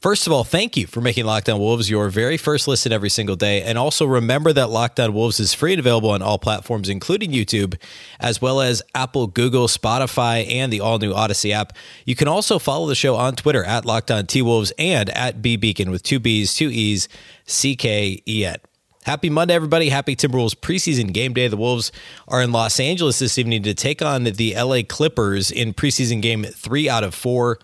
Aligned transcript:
First 0.00 0.26
of 0.26 0.32
all, 0.32 0.44
thank 0.44 0.76
you 0.76 0.86
for 0.86 1.00
making 1.00 1.24
Locked 1.24 1.48
On 1.48 1.58
Wolves 1.58 1.88
your 1.88 2.10
very 2.10 2.36
first 2.36 2.68
listen 2.68 2.92
every 2.92 3.08
single 3.08 3.34
day. 3.34 3.62
And 3.62 3.78
also 3.78 4.04
remember 4.04 4.52
that 4.52 4.68
Locked 4.68 5.00
On 5.00 5.14
Wolves 5.14 5.40
is 5.40 5.54
free 5.54 5.72
and 5.72 5.80
available 5.80 6.10
on 6.10 6.20
all 6.20 6.38
platforms, 6.38 6.90
including 6.90 7.32
YouTube, 7.32 7.80
as 8.20 8.40
well 8.42 8.60
as 8.60 8.82
Apple, 8.94 9.26
Google, 9.26 9.68
Spotify, 9.68 10.46
and 10.52 10.70
the 10.70 10.80
all 10.80 10.98
new 10.98 11.14
Audacy 11.14 11.50
app. 11.50 11.72
You 12.04 12.14
can 12.14 12.28
also 12.28 12.58
follow 12.58 12.86
the 12.86 12.94
show 12.94 13.16
on 13.16 13.36
Twitter 13.36 13.64
at 13.64 13.86
Locked 13.86 14.10
On 14.10 14.26
T 14.26 14.42
Wolves 14.42 14.70
and 14.78 15.08
at 15.10 15.40
B 15.40 15.56
Beecken 15.56 15.90
with 15.90 16.02
two 16.02 16.20
B's, 16.20 16.54
two 16.54 16.68
E's, 16.68 17.08
C 17.46 17.74
K 17.74 18.22
E 18.28 18.44
N. 18.44 18.56
Happy 19.04 19.30
Monday, 19.30 19.54
everybody. 19.54 19.88
Happy 19.88 20.14
Timberwolves 20.14 20.54
preseason 20.54 21.12
game 21.12 21.32
day. 21.32 21.48
The 21.48 21.56
Wolves 21.56 21.90
are 22.28 22.42
in 22.42 22.52
Los 22.52 22.78
Angeles 22.78 23.18
this 23.18 23.38
evening 23.38 23.62
to 23.62 23.72
take 23.72 24.02
on 24.02 24.24
the 24.24 24.54
LA 24.56 24.82
Clippers 24.86 25.50
in 25.50 25.72
preseason 25.72 26.20
game 26.20 26.44
three 26.44 26.88
out 26.88 27.02
of 27.02 27.14
four. 27.14 27.58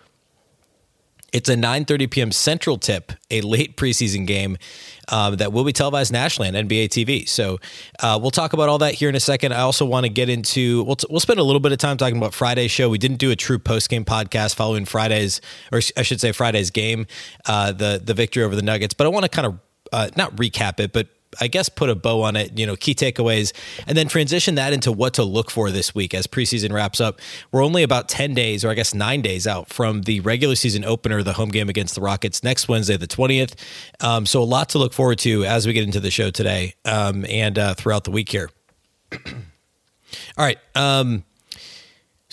It's 1.33 1.49
a 1.49 1.55
9:30 1.55 2.09
p.m. 2.11 2.31
Central 2.31 2.77
tip, 2.77 3.11
a 3.31 3.41
late 3.41 3.75
preseason 3.75 4.27
game 4.27 4.57
um, 5.09 5.35
that 5.37 5.51
will 5.51 5.63
be 5.63 5.73
televised 5.73 6.13
nationally 6.13 6.47
on 6.47 6.53
NBA 6.53 6.89
TV. 6.89 7.27
So 7.27 7.59
uh, 7.99 8.19
we'll 8.21 8.31
talk 8.31 8.53
about 8.53 8.69
all 8.69 8.77
that 8.77 8.93
here 8.93 9.09
in 9.09 9.15
a 9.15 9.19
second. 9.19 9.51
I 9.51 9.61
also 9.61 9.83
want 9.83 10.05
to 10.05 10.09
get 10.09 10.29
into 10.29 10.83
we'll, 10.83 10.95
t- 10.95 11.07
we'll 11.09 11.19
spend 11.19 11.39
a 11.39 11.43
little 11.43 11.59
bit 11.59 11.71
of 11.71 11.79
time 11.79 11.97
talking 11.97 12.17
about 12.17 12.33
Friday's 12.33 12.71
show. 12.71 12.87
We 12.87 12.99
didn't 12.99 13.17
do 13.17 13.31
a 13.31 13.35
true 13.35 13.59
post 13.59 13.89
game 13.89 14.05
podcast 14.05 14.55
following 14.55 14.85
Friday's, 14.85 15.41
or 15.71 15.81
I 15.97 16.03
should 16.03 16.21
say 16.21 16.31
Friday's 16.31 16.69
game, 16.69 17.07
uh, 17.47 17.71
the 17.71 17.99
the 18.03 18.13
victory 18.13 18.43
over 18.43 18.55
the 18.55 18.61
Nuggets. 18.61 18.93
But 18.93 19.07
I 19.07 19.09
want 19.09 19.23
to 19.23 19.29
kind 19.29 19.47
of 19.47 19.59
uh, 19.91 20.09
not 20.15 20.35
recap 20.35 20.79
it, 20.79 20.93
but 20.93 21.07
I 21.39 21.47
guess 21.47 21.69
put 21.69 21.89
a 21.89 21.95
bow 21.95 22.21
on 22.23 22.35
it, 22.35 22.57
you 22.57 22.65
know, 22.65 22.75
key 22.75 22.93
takeaways, 22.93 23.53
and 23.87 23.97
then 23.97 24.07
transition 24.07 24.55
that 24.55 24.73
into 24.73 24.91
what 24.91 25.13
to 25.15 25.23
look 25.23 25.51
for 25.51 25.71
this 25.71 25.93
week 25.93 26.13
as 26.13 26.27
preseason 26.27 26.71
wraps 26.71 26.99
up. 26.99 27.19
We're 27.51 27.63
only 27.63 27.83
about 27.83 28.09
10 28.09 28.33
days, 28.33 28.63
or 28.63 28.69
I 28.69 28.73
guess 28.73 28.93
nine 28.93 29.21
days 29.21 29.47
out 29.47 29.69
from 29.69 30.03
the 30.03 30.19
regular 30.21 30.55
season 30.55 30.83
opener, 30.85 31.23
the 31.23 31.33
home 31.33 31.49
game 31.49 31.69
against 31.69 31.95
the 31.95 32.01
Rockets 32.01 32.43
next 32.43 32.67
Wednesday, 32.67 32.97
the 32.97 33.07
20th. 33.07 33.55
Um, 34.01 34.25
so 34.25 34.41
a 34.41 34.45
lot 34.45 34.69
to 34.69 34.77
look 34.77 34.93
forward 34.93 35.19
to 35.19 35.45
as 35.45 35.67
we 35.67 35.73
get 35.73 35.83
into 35.83 35.99
the 35.99 36.11
show 36.11 36.29
today 36.29 36.75
um, 36.85 37.25
and 37.25 37.57
uh, 37.57 37.73
throughout 37.73 38.03
the 38.03 38.11
week 38.11 38.29
here. 38.29 38.49
All 40.37 40.45
right. 40.45 40.57
Um, 40.75 41.23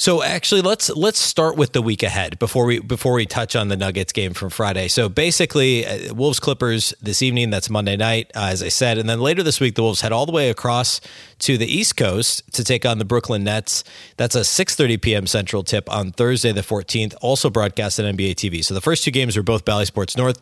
so 0.00 0.22
actually, 0.22 0.62
let's 0.62 0.88
let's 0.88 1.18
start 1.18 1.58
with 1.58 1.74
the 1.74 1.82
week 1.82 2.02
ahead 2.02 2.38
before 2.38 2.64
we 2.64 2.78
before 2.78 3.12
we 3.12 3.26
touch 3.26 3.54
on 3.54 3.68
the 3.68 3.76
Nuggets 3.76 4.14
game 4.14 4.32
from 4.32 4.48
Friday. 4.48 4.88
So 4.88 5.10
basically, 5.10 5.84
uh, 5.84 6.14
Wolves 6.14 6.40
Clippers 6.40 6.94
this 7.02 7.20
evening. 7.20 7.50
That's 7.50 7.68
Monday 7.68 7.98
night, 7.98 8.30
uh, 8.34 8.48
as 8.50 8.62
I 8.62 8.68
said, 8.68 8.96
and 8.96 9.10
then 9.10 9.20
later 9.20 9.42
this 9.42 9.60
week, 9.60 9.74
the 9.74 9.82
Wolves 9.82 10.00
head 10.00 10.10
all 10.10 10.24
the 10.24 10.32
way 10.32 10.48
across 10.48 11.02
to 11.40 11.58
the 11.58 11.66
East 11.66 11.98
Coast 11.98 12.50
to 12.54 12.64
take 12.64 12.86
on 12.86 12.96
the 12.96 13.04
Brooklyn 13.04 13.44
Nets. 13.44 13.84
That's 14.16 14.34
a 14.34 14.40
6:30 14.40 15.02
p.m. 15.02 15.26
Central 15.26 15.62
tip 15.62 15.86
on 15.92 16.12
Thursday 16.12 16.52
the 16.52 16.62
14th, 16.62 17.14
also 17.20 17.50
broadcast 17.50 18.00
on 18.00 18.06
NBA 18.06 18.36
TV. 18.36 18.64
So 18.64 18.72
the 18.72 18.80
first 18.80 19.04
two 19.04 19.10
games 19.10 19.36
are 19.36 19.42
both 19.42 19.66
Bally 19.66 19.84
Sports 19.84 20.16
North. 20.16 20.40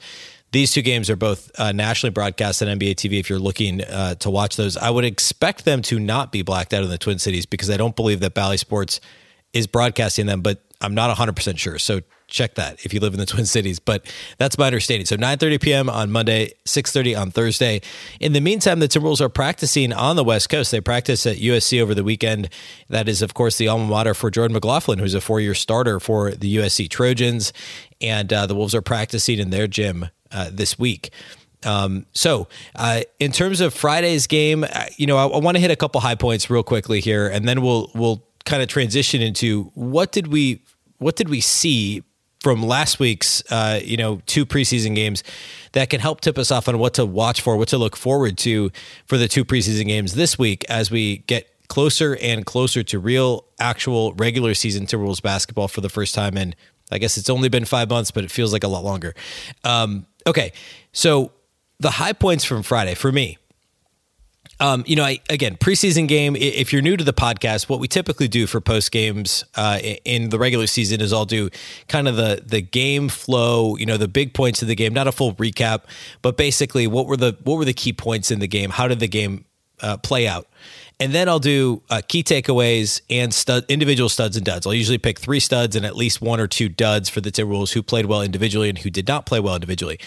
These 0.52 0.70
two 0.70 0.82
games 0.82 1.10
are 1.10 1.16
both 1.16 1.50
uh, 1.58 1.72
nationally 1.72 2.12
broadcast 2.12 2.62
on 2.62 2.68
NBA 2.68 2.94
TV. 2.94 3.18
If 3.18 3.28
you're 3.28 3.40
looking 3.40 3.82
uh, 3.82 4.14
to 4.14 4.30
watch 4.30 4.54
those, 4.54 4.76
I 4.76 4.90
would 4.90 5.04
expect 5.04 5.64
them 5.64 5.82
to 5.82 5.98
not 5.98 6.30
be 6.30 6.42
blacked 6.42 6.72
out 6.72 6.84
in 6.84 6.90
the 6.90 6.96
Twin 6.96 7.18
Cities 7.18 7.44
because 7.44 7.68
I 7.70 7.76
don't 7.76 7.96
believe 7.96 8.20
that 8.20 8.34
Bally 8.34 8.56
Sports 8.56 9.00
is 9.52 9.66
broadcasting 9.66 10.26
them, 10.26 10.40
but 10.40 10.62
I'm 10.80 10.94
not 10.94 11.16
100% 11.16 11.58
sure. 11.58 11.78
So 11.78 12.00
check 12.28 12.54
that 12.56 12.84
if 12.84 12.94
you 12.94 13.00
live 13.00 13.14
in 13.14 13.20
the 13.20 13.26
Twin 13.26 13.46
Cities. 13.46 13.80
But 13.80 14.06
that's 14.36 14.56
my 14.56 14.66
understanding. 14.66 15.06
So 15.06 15.16
9:30 15.16 15.60
p.m. 15.60 15.90
on 15.90 16.12
Monday, 16.12 16.52
6:30 16.66 17.20
on 17.20 17.30
Thursday. 17.30 17.80
In 18.20 18.32
the 18.32 18.40
meantime, 18.40 18.78
the 18.78 18.88
Timberwolves 18.88 19.20
are 19.20 19.28
practicing 19.28 19.92
on 19.92 20.16
the 20.16 20.24
West 20.24 20.48
Coast. 20.48 20.70
They 20.70 20.80
practice 20.80 21.26
at 21.26 21.38
USC 21.38 21.80
over 21.80 21.94
the 21.94 22.04
weekend. 22.04 22.48
That 22.88 23.08
is, 23.08 23.22
of 23.22 23.34
course, 23.34 23.58
the 23.58 23.68
alma 23.68 23.86
mater 23.86 24.14
for 24.14 24.30
Jordan 24.30 24.54
McLaughlin, 24.54 24.98
who's 24.98 25.14
a 25.14 25.20
four-year 25.20 25.54
starter 25.54 25.98
for 25.98 26.30
the 26.30 26.56
USC 26.56 26.88
Trojans. 26.88 27.52
And 28.00 28.32
uh, 28.32 28.46
the 28.46 28.54
Wolves 28.54 28.74
are 28.74 28.82
practicing 28.82 29.38
in 29.38 29.50
their 29.50 29.66
gym 29.66 30.08
uh, 30.30 30.50
this 30.52 30.78
week. 30.78 31.10
Um, 31.64 32.06
so, 32.12 32.46
uh, 32.76 33.00
in 33.18 33.32
terms 33.32 33.60
of 33.60 33.74
Friday's 33.74 34.28
game, 34.28 34.62
uh, 34.62 34.84
you 34.96 35.08
know, 35.08 35.16
I, 35.16 35.26
I 35.26 35.38
want 35.38 35.56
to 35.56 35.60
hit 35.60 35.72
a 35.72 35.76
couple 35.76 36.00
high 36.00 36.14
points 36.14 36.48
real 36.48 36.62
quickly 36.62 37.00
here, 37.00 37.26
and 37.26 37.48
then 37.48 37.62
we'll 37.62 37.90
we'll 37.96 38.27
kind 38.44 38.62
of 38.62 38.68
transition 38.68 39.20
into 39.20 39.64
what 39.74 40.12
did 40.12 40.28
we 40.28 40.62
what 40.98 41.16
did 41.16 41.28
we 41.28 41.40
see 41.40 42.02
from 42.40 42.62
last 42.62 43.00
week's 43.00 43.42
uh, 43.50 43.80
you 43.82 43.96
know 43.96 44.20
two 44.26 44.46
preseason 44.46 44.94
games 44.94 45.24
that 45.72 45.90
can 45.90 46.00
help 46.00 46.20
tip 46.20 46.38
us 46.38 46.50
off 46.50 46.68
on 46.68 46.78
what 46.78 46.94
to 46.94 47.04
watch 47.04 47.40
for, 47.40 47.56
what 47.56 47.68
to 47.68 47.78
look 47.78 47.96
forward 47.96 48.38
to 48.38 48.70
for 49.06 49.18
the 49.18 49.28
two 49.28 49.44
preseason 49.44 49.86
games 49.86 50.14
this 50.14 50.38
week 50.38 50.64
as 50.68 50.90
we 50.90 51.18
get 51.18 51.46
closer 51.68 52.16
and 52.22 52.46
closer 52.46 52.82
to 52.82 52.98
real, 52.98 53.44
actual 53.58 54.14
regular 54.14 54.54
season 54.54 54.86
Timberwolves 54.86 55.22
basketball 55.22 55.68
for 55.68 55.80
the 55.80 55.88
first 55.88 56.14
time 56.14 56.36
in 56.36 56.54
I 56.90 56.96
guess 56.96 57.18
it's 57.18 57.28
only 57.28 57.50
been 57.50 57.66
five 57.66 57.90
months, 57.90 58.10
but 58.10 58.24
it 58.24 58.30
feels 58.30 58.50
like 58.50 58.64
a 58.64 58.68
lot 58.68 58.82
longer. 58.82 59.14
Um, 59.62 60.06
okay, 60.26 60.52
so 60.92 61.32
the 61.80 61.90
high 61.90 62.14
points 62.14 62.44
from 62.44 62.62
Friday 62.62 62.94
for 62.94 63.12
me 63.12 63.36
um, 64.60 64.84
you 64.86 64.96
know, 64.96 65.04
I, 65.04 65.20
again, 65.30 65.56
preseason 65.56 66.08
game. 66.08 66.34
If 66.36 66.72
you're 66.72 66.82
new 66.82 66.96
to 66.96 67.04
the 67.04 67.12
podcast, 67.12 67.68
what 67.68 67.80
we 67.80 67.88
typically 67.88 68.28
do 68.28 68.46
for 68.46 68.60
post 68.60 68.90
games 68.90 69.44
uh, 69.54 69.78
in 70.04 70.30
the 70.30 70.38
regular 70.38 70.66
season 70.66 71.00
is 71.00 71.12
I'll 71.12 71.24
do 71.24 71.50
kind 71.86 72.08
of 72.08 72.16
the 72.16 72.42
the 72.44 72.60
game 72.60 73.08
flow. 73.08 73.76
You 73.76 73.86
know, 73.86 73.96
the 73.96 74.08
big 74.08 74.34
points 74.34 74.62
of 74.62 74.68
the 74.68 74.74
game, 74.74 74.92
not 74.92 75.06
a 75.06 75.12
full 75.12 75.34
recap, 75.34 75.82
but 76.22 76.36
basically 76.36 76.86
what 76.86 77.06
were 77.06 77.16
the 77.16 77.36
what 77.44 77.56
were 77.56 77.64
the 77.64 77.74
key 77.74 77.92
points 77.92 78.30
in 78.30 78.40
the 78.40 78.48
game? 78.48 78.70
How 78.70 78.88
did 78.88 79.00
the 79.00 79.08
game 79.08 79.44
uh, 79.80 79.96
play 79.98 80.26
out? 80.26 80.46
And 81.00 81.12
then 81.12 81.28
I'll 81.28 81.38
do 81.38 81.82
uh, 81.90 82.02
key 82.08 82.24
takeaways 82.24 83.00
and 83.08 83.32
stud, 83.32 83.64
individual 83.68 84.08
studs 84.08 84.36
and 84.36 84.44
duds. 84.44 84.66
I'll 84.66 84.74
usually 84.74 84.98
pick 84.98 85.20
three 85.20 85.38
studs 85.38 85.76
and 85.76 85.86
at 85.86 85.94
least 85.94 86.20
one 86.20 86.40
or 86.40 86.48
two 86.48 86.68
duds 86.68 87.08
for 87.08 87.20
the 87.20 87.30
Timberwolves 87.30 87.72
who 87.72 87.84
played 87.84 88.06
well 88.06 88.20
individually 88.20 88.68
and 88.68 88.78
who 88.78 88.90
did 88.90 89.06
not 89.06 89.24
play 89.24 89.38
well 89.38 89.54
individually. 89.54 90.00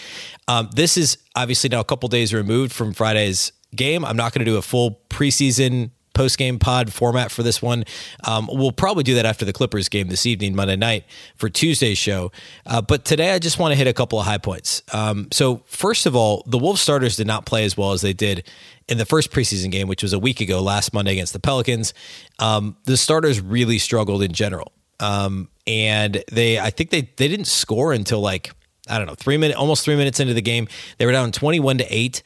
Um, 0.48 0.68
this 0.74 0.98
is 0.98 1.16
obviously 1.34 1.70
now 1.70 1.80
a 1.80 1.84
couple 1.84 2.10
days 2.10 2.34
removed 2.34 2.72
from 2.72 2.92
Friday's 2.92 3.52
game. 3.74 4.04
I'm 4.04 4.16
not 4.16 4.32
going 4.32 4.44
to 4.44 4.50
do 4.50 4.56
a 4.56 4.62
full 4.62 5.00
preseason 5.08 5.90
post 6.14 6.38
game 6.38 6.58
pod 6.58 6.92
format 6.92 7.30
for 7.30 7.42
this 7.42 7.62
one. 7.62 7.84
Um, 8.24 8.48
we'll 8.52 8.72
probably 8.72 9.02
do 9.02 9.14
that 9.14 9.26
after 9.26 9.44
the 9.44 9.52
Clippers 9.52 9.88
game 9.88 10.08
this 10.08 10.26
evening, 10.26 10.54
Monday 10.54 10.76
night, 10.76 11.04
for 11.36 11.48
Tuesday's 11.48 11.98
show. 11.98 12.32
Uh, 12.66 12.82
but 12.82 13.04
today, 13.04 13.32
I 13.32 13.38
just 13.38 13.58
want 13.58 13.72
to 13.72 13.76
hit 13.76 13.86
a 13.86 13.92
couple 13.92 14.18
of 14.20 14.26
high 14.26 14.38
points. 14.38 14.82
Um, 14.92 15.28
so, 15.32 15.62
first 15.66 16.06
of 16.06 16.14
all, 16.14 16.42
the 16.46 16.58
Wolves 16.58 16.80
starters 16.80 17.16
did 17.16 17.26
not 17.26 17.46
play 17.46 17.64
as 17.64 17.76
well 17.76 17.92
as 17.92 18.02
they 18.02 18.12
did 18.12 18.48
in 18.88 18.98
the 18.98 19.06
first 19.06 19.30
preseason 19.30 19.70
game, 19.70 19.88
which 19.88 20.02
was 20.02 20.12
a 20.12 20.18
week 20.18 20.40
ago, 20.40 20.60
last 20.60 20.92
Monday 20.92 21.12
against 21.12 21.32
the 21.32 21.40
Pelicans. 21.40 21.94
Um, 22.38 22.76
the 22.84 22.96
starters 22.96 23.40
really 23.40 23.78
struggled 23.78 24.22
in 24.22 24.32
general. 24.32 24.72
Um, 25.00 25.48
and 25.66 26.22
they, 26.30 26.58
I 26.58 26.70
think 26.70 26.90
they, 26.90 27.02
they 27.16 27.28
didn't 27.28 27.46
score 27.46 27.92
until 27.92 28.20
like, 28.20 28.52
I 28.88 28.98
don't 28.98 29.06
know, 29.06 29.14
three 29.14 29.36
minutes, 29.36 29.58
almost 29.58 29.84
three 29.84 29.96
minutes 29.96 30.20
into 30.20 30.34
the 30.34 30.42
game. 30.42 30.68
They 30.98 31.06
were 31.06 31.12
down 31.12 31.32
21 31.32 31.78
to 31.78 31.86
eight 31.88 32.22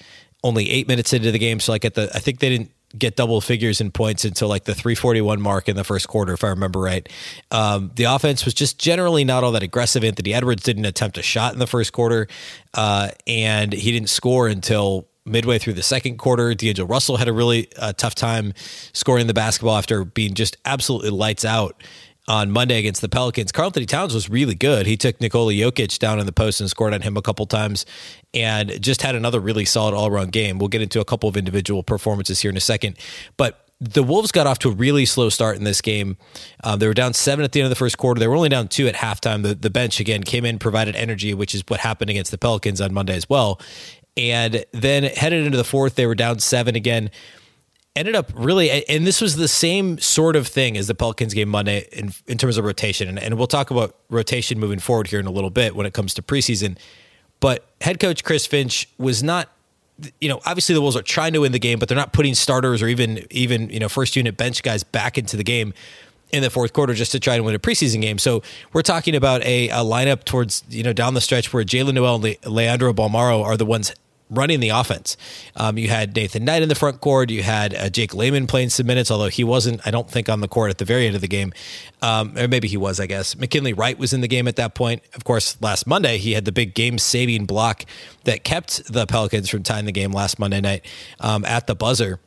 only 0.46 0.70
eight 0.70 0.88
minutes 0.88 1.12
into 1.12 1.30
the 1.30 1.38
game. 1.38 1.60
So 1.60 1.72
like 1.72 1.84
at 1.84 1.94
the, 1.94 2.10
I 2.14 2.18
think 2.18 2.38
they 2.38 2.48
didn't 2.48 2.70
get 2.96 3.16
double 3.16 3.40
figures 3.40 3.80
in 3.80 3.90
points 3.90 4.24
until 4.24 4.48
like 4.48 4.64
the 4.64 4.74
341 4.74 5.40
mark 5.40 5.68
in 5.68 5.76
the 5.76 5.84
first 5.84 6.08
quarter, 6.08 6.32
if 6.32 6.44
I 6.44 6.48
remember 6.48 6.80
right. 6.80 7.08
Um, 7.50 7.90
the 7.94 8.04
offense 8.04 8.44
was 8.44 8.54
just 8.54 8.78
generally 8.78 9.24
not 9.24 9.44
all 9.44 9.52
that 9.52 9.62
aggressive. 9.62 10.04
Anthony 10.04 10.32
Edwards 10.32 10.62
didn't 10.62 10.84
attempt 10.84 11.18
a 11.18 11.22
shot 11.22 11.52
in 11.52 11.58
the 11.58 11.66
first 11.66 11.92
quarter, 11.92 12.28
uh, 12.74 13.10
and 13.26 13.72
he 13.72 13.92
didn't 13.92 14.08
score 14.08 14.48
until 14.48 15.08
midway 15.24 15.58
through 15.58 15.74
the 15.74 15.82
second 15.82 16.18
quarter. 16.18 16.54
D'Angelo 16.54 16.88
Russell 16.88 17.16
had 17.16 17.28
a 17.28 17.32
really 17.32 17.68
uh, 17.76 17.92
tough 17.92 18.14
time 18.14 18.54
scoring 18.92 19.26
the 19.26 19.34
basketball 19.34 19.76
after 19.76 20.04
being 20.04 20.34
just 20.34 20.56
absolutely 20.64 21.10
lights 21.10 21.44
out 21.44 21.82
on 22.28 22.50
Monday 22.50 22.78
against 22.78 23.00
the 23.00 23.08
Pelicans. 23.08 23.52
Karl-Anthony 23.52 23.86
Towns 23.86 24.12
was 24.12 24.28
really 24.28 24.54
good. 24.54 24.86
He 24.86 24.96
took 24.96 25.20
Nikola 25.20 25.52
Jokic 25.52 25.98
down 25.98 26.18
in 26.18 26.26
the 26.26 26.32
post 26.32 26.60
and 26.60 26.68
scored 26.68 26.92
on 26.92 27.02
him 27.02 27.16
a 27.16 27.22
couple 27.22 27.46
times 27.46 27.86
and 28.34 28.80
just 28.82 29.02
had 29.02 29.14
another 29.14 29.40
really 29.40 29.64
solid 29.64 29.94
all 29.94 30.06
around 30.06 30.32
game. 30.32 30.58
We'll 30.58 30.68
get 30.68 30.82
into 30.82 31.00
a 31.00 31.04
couple 31.04 31.28
of 31.28 31.36
individual 31.36 31.82
performances 31.82 32.40
here 32.40 32.50
in 32.50 32.56
a 32.56 32.60
second. 32.60 32.98
But 33.36 33.62
the 33.80 34.02
Wolves 34.02 34.32
got 34.32 34.46
off 34.46 34.58
to 34.60 34.70
a 34.70 34.72
really 34.72 35.04
slow 35.04 35.28
start 35.28 35.56
in 35.56 35.64
this 35.64 35.80
game. 35.80 36.16
Um, 36.64 36.78
they 36.78 36.86
were 36.86 36.94
down 36.94 37.12
seven 37.12 37.44
at 37.44 37.52
the 37.52 37.60
end 37.60 37.66
of 37.66 37.70
the 37.70 37.76
first 37.76 37.98
quarter. 37.98 38.18
They 38.18 38.26
were 38.26 38.36
only 38.36 38.48
down 38.48 38.68
two 38.68 38.88
at 38.88 38.94
halftime. 38.94 39.42
The, 39.42 39.54
the 39.54 39.70
bench, 39.70 40.00
again, 40.00 40.22
came 40.22 40.44
in, 40.44 40.58
provided 40.58 40.96
energy, 40.96 41.34
which 41.34 41.54
is 41.54 41.62
what 41.68 41.80
happened 41.80 42.10
against 42.10 42.30
the 42.30 42.38
Pelicans 42.38 42.80
on 42.80 42.94
Monday 42.94 43.14
as 43.14 43.28
well. 43.28 43.60
And 44.16 44.64
then 44.72 45.04
headed 45.04 45.44
into 45.44 45.58
the 45.58 45.64
fourth, 45.64 45.94
they 45.94 46.06
were 46.06 46.14
down 46.14 46.38
seven 46.38 46.74
again 46.74 47.10
ended 47.96 48.14
up 48.14 48.30
really, 48.34 48.84
and 48.86 49.06
this 49.06 49.20
was 49.20 49.36
the 49.36 49.48
same 49.48 49.98
sort 49.98 50.36
of 50.36 50.46
thing 50.46 50.76
as 50.76 50.86
the 50.86 50.94
Pelicans 50.94 51.34
game 51.34 51.48
Monday 51.48 51.88
in, 51.92 52.12
in 52.26 52.38
terms 52.38 52.56
of 52.56 52.64
rotation. 52.64 53.08
And, 53.08 53.18
and 53.18 53.36
we'll 53.36 53.46
talk 53.46 53.70
about 53.70 53.96
rotation 54.10 54.58
moving 54.58 54.78
forward 54.78 55.08
here 55.08 55.18
in 55.18 55.26
a 55.26 55.30
little 55.30 55.50
bit 55.50 55.74
when 55.74 55.86
it 55.86 55.94
comes 55.94 56.14
to 56.14 56.22
preseason. 56.22 56.78
But 57.40 57.66
head 57.80 57.98
coach 57.98 58.22
Chris 58.22 58.46
Finch 58.46 58.88
was 58.98 59.22
not 59.22 59.50
you 60.20 60.28
know, 60.28 60.40
obviously 60.44 60.74
the 60.74 60.80
Wolves 60.82 60.96
are 60.96 61.02
trying 61.02 61.32
to 61.32 61.40
win 61.40 61.52
the 61.52 61.58
game, 61.58 61.78
but 61.78 61.88
they're 61.88 61.96
not 61.96 62.12
putting 62.12 62.34
starters 62.34 62.82
or 62.82 62.88
even 62.88 63.24
even 63.30 63.70
you 63.70 63.80
know 63.80 63.88
first 63.88 64.14
unit 64.14 64.36
bench 64.36 64.62
guys 64.62 64.84
back 64.84 65.16
into 65.16 65.36
the 65.36 65.44
game 65.44 65.72
in 66.32 66.42
the 66.42 66.50
fourth 66.50 66.72
quarter 66.72 66.92
just 66.92 67.12
to 67.12 67.20
try 67.20 67.36
and 67.36 67.44
win 67.44 67.54
a 67.54 67.58
preseason 67.58 68.02
game. 68.02 68.18
So 68.18 68.42
we're 68.72 68.82
talking 68.82 69.14
about 69.14 69.42
a, 69.44 69.68
a 69.70 69.76
lineup 69.76 70.24
towards 70.24 70.64
you 70.68 70.82
know 70.82 70.92
down 70.92 71.14
the 71.14 71.20
stretch 71.20 71.52
where 71.52 71.64
Jaylen 71.64 71.94
Nowell 71.94 72.16
and 72.16 72.24
Le- 72.24 72.50
Leandro 72.50 72.92
Bolmaro 72.92 73.42
are 73.42 73.56
the 73.56 73.66
ones 73.66 73.94
running 74.30 74.60
the 74.60 74.70
offense. 74.70 75.16
Um, 75.54 75.78
you 75.78 75.88
had 75.88 76.14
Nathan 76.16 76.44
Knight 76.44 76.62
in 76.62 76.68
the 76.68 76.74
front 76.74 77.00
court. 77.00 77.30
You 77.30 77.42
had 77.42 77.74
uh, 77.74 77.88
Jake 77.88 78.14
Layman 78.14 78.46
playing 78.46 78.70
some 78.70 78.86
minutes, 78.86 79.10
although 79.10 79.28
he 79.28 79.44
wasn't, 79.44 79.86
I 79.86 79.90
don't 79.90 80.10
think, 80.10 80.28
on 80.28 80.40
the 80.40 80.48
court 80.48 80.70
at 80.70 80.78
the 80.78 80.84
very 80.84 81.06
end 81.06 81.14
of 81.14 81.20
the 81.20 81.28
game. 81.28 81.52
Um, 82.02 82.36
or 82.36 82.48
maybe 82.48 82.68
he 82.68 82.76
was, 82.76 82.98
I 83.00 83.06
guess. 83.06 83.36
McKinley 83.36 83.72
Wright 83.72 83.98
was 83.98 84.12
in 84.12 84.20
the 84.20 84.28
game 84.28 84.48
at 84.48 84.56
that 84.56 84.74
point. 84.74 85.02
Of 85.14 85.24
course, 85.24 85.60
last 85.60 85.86
Monday, 85.86 86.18
he 86.18 86.32
had 86.32 86.44
the 86.44 86.52
big 86.52 86.74
game 86.74 86.98
saving 86.98 87.46
block 87.46 87.84
that 88.24 88.44
kept 88.44 88.92
the 88.92 89.06
Pelicans 89.06 89.48
from 89.48 89.62
tying 89.62 89.86
the 89.86 89.92
game 89.92 90.12
last 90.12 90.38
Monday 90.38 90.60
night 90.60 90.84
um, 91.20 91.44
at 91.44 91.66
the 91.66 91.74
buzzer. 91.74 92.20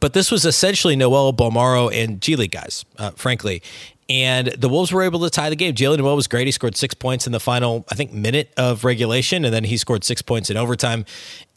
But 0.00 0.14
this 0.14 0.30
was 0.30 0.46
essentially 0.46 0.96
Nowell 0.96 1.32
Bolmaro, 1.34 1.92
and 1.92 2.20
G 2.20 2.34
League 2.34 2.52
guys, 2.52 2.86
uh, 2.98 3.10
frankly. 3.12 3.62
And 4.10 4.48
the 4.48 4.68
Wolves 4.68 4.90
were 4.90 5.04
able 5.04 5.20
to 5.20 5.30
tie 5.30 5.50
the 5.50 5.56
game. 5.56 5.72
Jaylen 5.72 5.98
Nowell 5.98 6.16
was 6.16 6.26
great. 6.26 6.44
He 6.48 6.50
scored 6.50 6.76
six 6.76 6.94
points 6.94 7.28
in 7.28 7.32
the 7.32 7.38
final, 7.38 7.84
I 7.92 7.94
think, 7.94 8.12
minute 8.12 8.52
of 8.56 8.82
regulation, 8.84 9.44
and 9.44 9.54
then 9.54 9.62
he 9.62 9.76
scored 9.76 10.02
six 10.02 10.20
points 10.20 10.50
in 10.50 10.56
overtime 10.56 11.04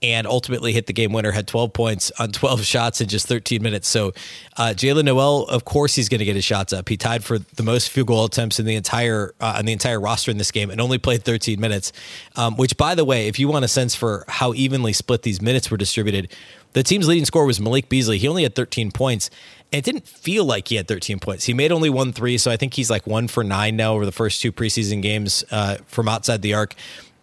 and 0.04 0.28
ultimately 0.28 0.74
hit 0.74 0.86
the 0.86 0.94
game 0.94 1.14
winner, 1.14 1.32
had 1.32 1.48
12 1.48 1.72
points 1.72 2.12
on 2.20 2.32
12 2.32 2.62
shots 2.66 3.00
in 3.00 3.08
just 3.08 3.26
13 3.28 3.64
minutes. 3.64 3.88
So 3.88 4.12
uh, 4.58 4.74
Jaylen 4.76 5.06
Nowell, 5.06 5.48
of 5.48 5.64
course, 5.64 5.96
he's 5.96 6.10
going 6.10 6.20
to 6.20 6.26
get 6.26 6.36
his 6.36 6.44
shots 6.44 6.74
up. 6.74 6.90
He 6.90 6.98
tied 6.98 7.24
for 7.24 7.40
the 7.40 7.64
most 7.64 7.90
field 7.90 8.08
goal 8.08 8.26
attempts 8.26 8.60
in 8.60 8.66
the 8.66 8.76
entire 8.76 9.34
uh, 9.40 9.56
on 9.58 9.66
the 9.66 9.72
entire 9.72 10.00
roster 10.00 10.30
in 10.30 10.38
this 10.38 10.52
game 10.52 10.70
and 10.70 10.82
only 10.82 10.98
played 10.98 11.24
13 11.24 11.60
minutes, 11.60 11.94
um, 12.36 12.58
which, 12.58 12.76
by 12.76 12.94
the 12.94 13.06
way, 13.06 13.28
if 13.28 13.40
you 13.40 13.48
want 13.48 13.64
a 13.64 13.70
sense 13.70 13.96
for 13.96 14.26
how 14.28 14.54
evenly 14.54 14.92
split 14.92 15.22
these 15.22 15.42
minutes 15.42 15.72
were 15.72 15.78
distributed, 15.78 16.32
the 16.74 16.84
team's 16.84 17.08
leading 17.08 17.26
scorer 17.26 17.46
was 17.46 17.62
Malik 17.62 17.88
Beasley. 17.88 18.18
He 18.18 18.28
only 18.28 18.44
had 18.44 18.56
13 18.56 18.92
points. 18.92 19.30
And 19.72 19.80
it 19.80 19.86
didn't 19.86 20.08
feel 20.08 20.46
like 20.46 20.68
he 20.68 20.76
had 20.76 20.88
13 20.88 21.20
points. 21.20 21.46
He 21.46 21.54
made 21.54 21.72
only 21.72 21.90
one 21.90 22.14
three, 22.14 22.38
so 22.38 22.52
I 22.52 22.58
think 22.58 22.74
he's 22.76 22.92
like 22.92 23.08
one 23.08 23.28
for 23.28 23.44
nine 23.44 23.76
now 23.76 23.94
over 23.94 24.06
the 24.06 24.12
first 24.12 24.42
two 24.42 24.52
preseason 24.52 25.02
games 25.02 25.44
uh, 25.50 25.78
from 25.88 26.08
outside 26.08 26.42
the 26.42 26.54
arc. 26.54 26.76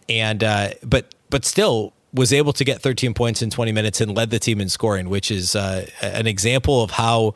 And 0.09 0.43
uh, 0.43 0.71
but 0.83 1.13
but 1.29 1.45
still 1.45 1.93
was 2.13 2.33
able 2.33 2.53
to 2.53 2.63
get 2.63 2.81
13 2.81 3.13
points 3.13 3.41
in 3.41 3.49
20 3.49 3.71
minutes 3.71 4.01
and 4.01 4.15
led 4.15 4.29
the 4.29 4.39
team 4.39 4.59
in 4.59 4.69
scoring, 4.69 5.09
which 5.09 5.31
is 5.31 5.55
uh, 5.55 5.85
an 6.01 6.27
example 6.27 6.83
of 6.83 6.91
how 6.91 7.33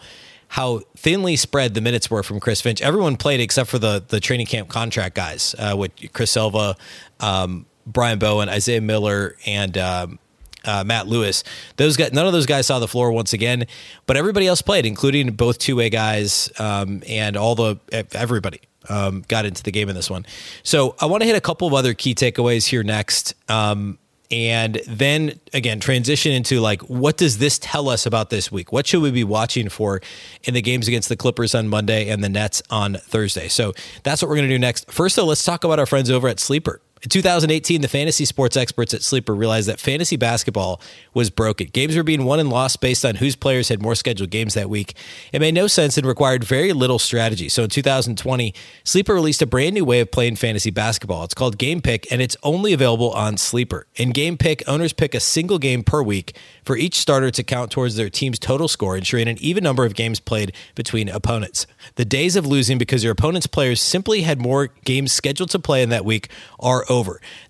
how 0.50 0.80
thinly 0.95 1.36
spread 1.36 1.74
the 1.74 1.81
minutes 1.81 2.10
were 2.10 2.24
from 2.24 2.39
Chris 2.39 2.62
Finch. 2.62 2.81
Everyone 2.81 3.18
played 3.18 3.39
except 3.39 3.69
for 3.69 3.80
the 3.80 4.04
the 4.07 4.19
training 4.19 4.45
camp 4.45 4.69
contract 4.69 5.16
guys, 5.16 5.56
uh, 5.57 5.75
with 5.77 5.92
Chris 6.13 6.31
Silva, 6.31 6.75
um, 7.19 7.66
Brian 7.86 8.19
Bowen, 8.19 8.50
Isaiah 8.50 8.81
Miller, 8.81 9.36
and 9.45 9.77
um, 9.77 10.19
uh, 10.63 10.83
Matt 10.86 11.07
Lewis. 11.07 11.44
Those 11.78 11.98
guys, 11.98 12.13
none 12.13 12.25
of 12.25 12.33
those 12.33 12.45
guys 12.45 12.68
saw 12.68 12.80
the 12.80 12.88
floor 12.88 13.12
once 13.12 13.33
again, 13.33 13.66
but 14.06 14.18
everybody 14.18 14.48
else 14.48 14.62
played, 14.62 14.86
including 14.86 15.31
both 15.31 15.57
two 15.57 15.75
way 15.75 15.89
guys 15.89 16.50
um, 16.60 17.04
and 17.07 17.38
all 17.38 17.56
the 17.56 17.80
everybody. 18.13 18.62
Um, 18.88 19.24
got 19.28 19.48
into 19.48 19.63
the 19.63 19.71
game 19.71 19.89
in 19.89 19.95
this 19.95 20.12
one. 20.12 20.28
So 20.62 20.95
I 21.00 21.07
want 21.07 21.21
to 21.21 21.25
hit 21.25 21.36
a 21.36 21.42
couple 21.42 21.68
of 21.68 21.74
other 21.74 21.95
key 21.95 22.13
takeaways 22.13 22.68
here 22.68 22.83
next. 22.83 23.33
Um, 23.50 23.98
and 24.31 24.81
then 24.88 25.39
again 25.54 25.80
transition 25.80 26.31
into 26.31 26.60
like 26.60 26.81
what 26.83 27.18
does 27.18 27.38
this 27.38 27.60
tell 27.60 27.89
us 27.89 28.06
about 28.06 28.30
this 28.30 28.51
week? 28.51 28.72
What 28.72 28.88
should 28.88 29.01
we 29.01 29.12
be 29.12 29.24
watching 29.24 29.69
for 29.69 30.01
in 30.44 30.54
the 30.54 30.62
games 30.62 30.88
against 30.88 31.10
the 31.10 31.16
clippers 31.16 31.56
on 31.56 31.68
monday 31.68 32.10
and 32.10 32.24
the 32.24 32.30
nets 32.30 32.62
on 32.69 32.95
thursday? 32.95 33.48
So 33.48 33.74
that's 34.04 34.22
what 34.22 34.30
we're 34.30 34.36
going 34.36 34.50
to 34.50 34.56
do 34.56 34.60
next. 34.60 34.92
First 34.92 35.16
though 35.16 35.25
let's 35.25 35.44
talk 35.44 35.63
about 35.63 35.80
our 35.80 35.86
friends 35.86 36.10
over 36.10 36.27
at 36.27 36.39
sleeper 36.39 36.81
in 37.06 37.10
2018, 37.10 37.81
the 37.81 37.88
fantasy 37.88 38.25
sports 38.25 38.57
experts 38.57 38.92
at 38.92 39.04
Sleeper 39.04 39.36
realized 39.36 39.69
that 39.69 39.80
fantasy 39.80 40.16
basketball 40.16 40.81
was 41.13 41.30
broken. 41.30 41.68
Games 41.72 41.96
were 41.96 42.02
being 42.02 42.25
won 42.25 42.40
and 42.40 42.50
lost 42.50 42.81
based 42.81 43.06
on 43.06 43.13
whose 43.13 43.36
players 43.36 43.69
had 43.69 43.80
more 43.80 43.94
scheduled 43.94 44.31
games 44.31 44.56
that 44.56 44.72
week. 44.72 44.96
It 45.31 45.40
made 45.40 45.54
no 45.54 45.68
sense 45.68 46.00
and 46.00 46.07
required 46.07 46.44
very 46.44 46.74
little 46.74 46.98
strategy. 46.98 47.48
So 47.48 47.66
in 47.66 47.69
2020, 47.69 48.56
Sleeper 48.84 49.13
released 49.13 49.44
a 49.44 49.46
brand 49.46 49.75
new 49.75 49.86
way 49.86 50.00
of 50.00 50.10
playing 50.10 50.38
fantasy 50.38 50.72
basketball. 50.72 51.24
It's 51.24 51.36
called 51.36 51.60
Game 51.60 51.80
Pick, 51.80 52.12
and 52.12 52.24
it's 52.24 52.36
only 52.42 52.74
available 52.74 53.12
on 53.12 53.38
Sleeper. 53.38 53.86
In 53.98 54.10
Game 54.10 54.36
Pick, 54.36 54.63
owners 54.68 54.92
pick 54.92 55.13
a 55.13 55.19
single 55.19 55.60
game 55.60 55.84
per 55.84 56.02
week 56.02 56.36
for 56.63 56.75
each 56.75 56.96
starter 56.96 57.30
to 57.30 57.44
count 57.44 57.69
towards 57.69 57.98
their 57.98 58.10
team's 58.10 58.40
total 58.40 58.68
score, 58.68 58.98
ensuring 58.98 59.28
an 59.28 59.38
even 59.40 59.63
number 59.63 59.86
of 59.86 59.94
games 59.94 60.19
played 60.19 60.54
between 60.74 61.07
opponents. 61.10 61.68
The 61.98 62.06
days 62.06 62.36
of 62.36 62.48
losing 62.48 62.80
because 62.80 63.04
your 63.04 63.13
opponent's 63.13 63.46
players 63.46 63.80
simply 63.80 64.24
had 64.24 64.42
more 64.42 64.69
games 64.86 65.12
scheduled 65.12 65.52
to 65.52 65.60
play 65.60 65.84
in 65.84 65.90
that 65.90 66.04
week 66.04 66.30
are 66.60 66.84
over. 66.90 66.94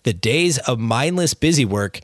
The 0.04 0.14
days 0.14 0.58
of 0.60 0.80
mindless 0.80 1.34
busy 1.34 1.66
work 1.66 2.00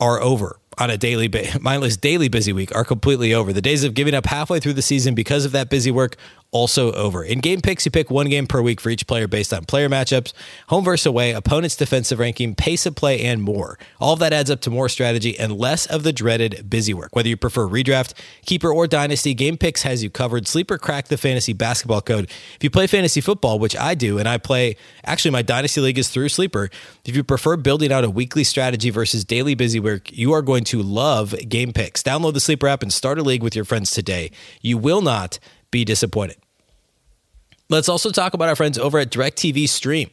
are 0.00 0.20
over 0.20 0.58
on 0.78 0.90
a 0.90 0.96
daily 0.96 1.30
mindless 1.60 1.96
daily 2.04 2.28
busy 2.28 2.52
week 2.52 2.74
are 2.74 2.84
completely 2.84 3.34
over. 3.34 3.52
The 3.52 3.62
days 3.62 3.84
of 3.84 3.94
giving 3.94 4.14
up 4.14 4.26
halfway 4.26 4.60
through 4.60 4.74
the 4.74 4.82
season 4.82 5.14
because 5.14 5.44
of 5.44 5.52
that 5.52 5.70
busy 5.70 5.90
work 5.90 6.16
also 6.54 6.92
over. 6.92 7.24
In 7.24 7.40
game 7.40 7.60
picks, 7.60 7.84
you 7.84 7.90
pick 7.90 8.10
one 8.10 8.28
game 8.28 8.46
per 8.46 8.62
week 8.62 8.80
for 8.80 8.88
each 8.88 9.06
player 9.08 9.26
based 9.26 9.52
on 9.52 9.64
player 9.64 9.88
matchups, 9.88 10.32
home 10.68 10.84
versus 10.84 11.04
away, 11.04 11.32
opponent's 11.32 11.74
defensive 11.74 12.20
ranking, 12.20 12.54
pace 12.54 12.86
of 12.86 12.94
play, 12.94 13.20
and 13.22 13.42
more. 13.42 13.76
All 14.00 14.12
of 14.12 14.20
that 14.20 14.32
adds 14.32 14.50
up 14.50 14.60
to 14.62 14.70
more 14.70 14.88
strategy 14.88 15.36
and 15.36 15.58
less 15.58 15.84
of 15.84 16.04
the 16.04 16.12
dreaded 16.12 16.70
busy 16.70 16.94
work. 16.94 17.14
Whether 17.16 17.28
you 17.28 17.36
prefer 17.36 17.66
redraft, 17.66 18.14
keeper, 18.46 18.72
or 18.72 18.86
dynasty, 18.86 19.34
Game 19.34 19.58
Picks 19.58 19.82
has 19.82 20.04
you 20.04 20.10
covered. 20.10 20.46
Sleeper 20.46 20.78
crack 20.78 21.08
the 21.08 21.18
fantasy 21.18 21.52
basketball 21.52 22.00
code. 22.00 22.26
If 22.54 22.62
you 22.62 22.70
play 22.70 22.86
fantasy 22.86 23.20
football, 23.20 23.58
which 23.58 23.76
I 23.76 23.94
do, 23.94 24.18
and 24.18 24.28
I 24.28 24.38
play, 24.38 24.76
actually, 25.04 25.32
my 25.32 25.42
dynasty 25.42 25.80
league 25.80 25.98
is 25.98 26.08
through 26.08 26.28
Sleeper. 26.28 26.70
If 27.04 27.16
you 27.16 27.24
prefer 27.24 27.56
building 27.56 27.90
out 27.90 28.04
a 28.04 28.10
weekly 28.10 28.44
strategy 28.44 28.90
versus 28.90 29.24
daily 29.24 29.56
busy 29.56 29.80
work, 29.80 30.12
you 30.12 30.32
are 30.32 30.42
going 30.42 30.63
to 30.64 30.82
love 30.82 31.34
Game 31.48 31.72
Picks. 31.72 32.02
Download 32.02 32.34
the 32.34 32.40
Sleeper 32.40 32.68
app 32.68 32.82
and 32.82 32.92
start 32.92 33.18
a 33.18 33.22
league 33.22 33.42
with 33.42 33.54
your 33.54 33.64
friends 33.64 33.90
today. 33.90 34.30
You 34.60 34.78
will 34.78 35.00
not 35.00 35.38
be 35.70 35.84
disappointed. 35.84 36.36
Let's 37.70 37.88
also 37.88 38.10
talk 38.10 38.34
about 38.34 38.48
our 38.48 38.56
friends 38.56 38.78
over 38.78 38.98
at 38.98 39.10
DirecTV 39.10 39.68
Stream. 39.68 40.10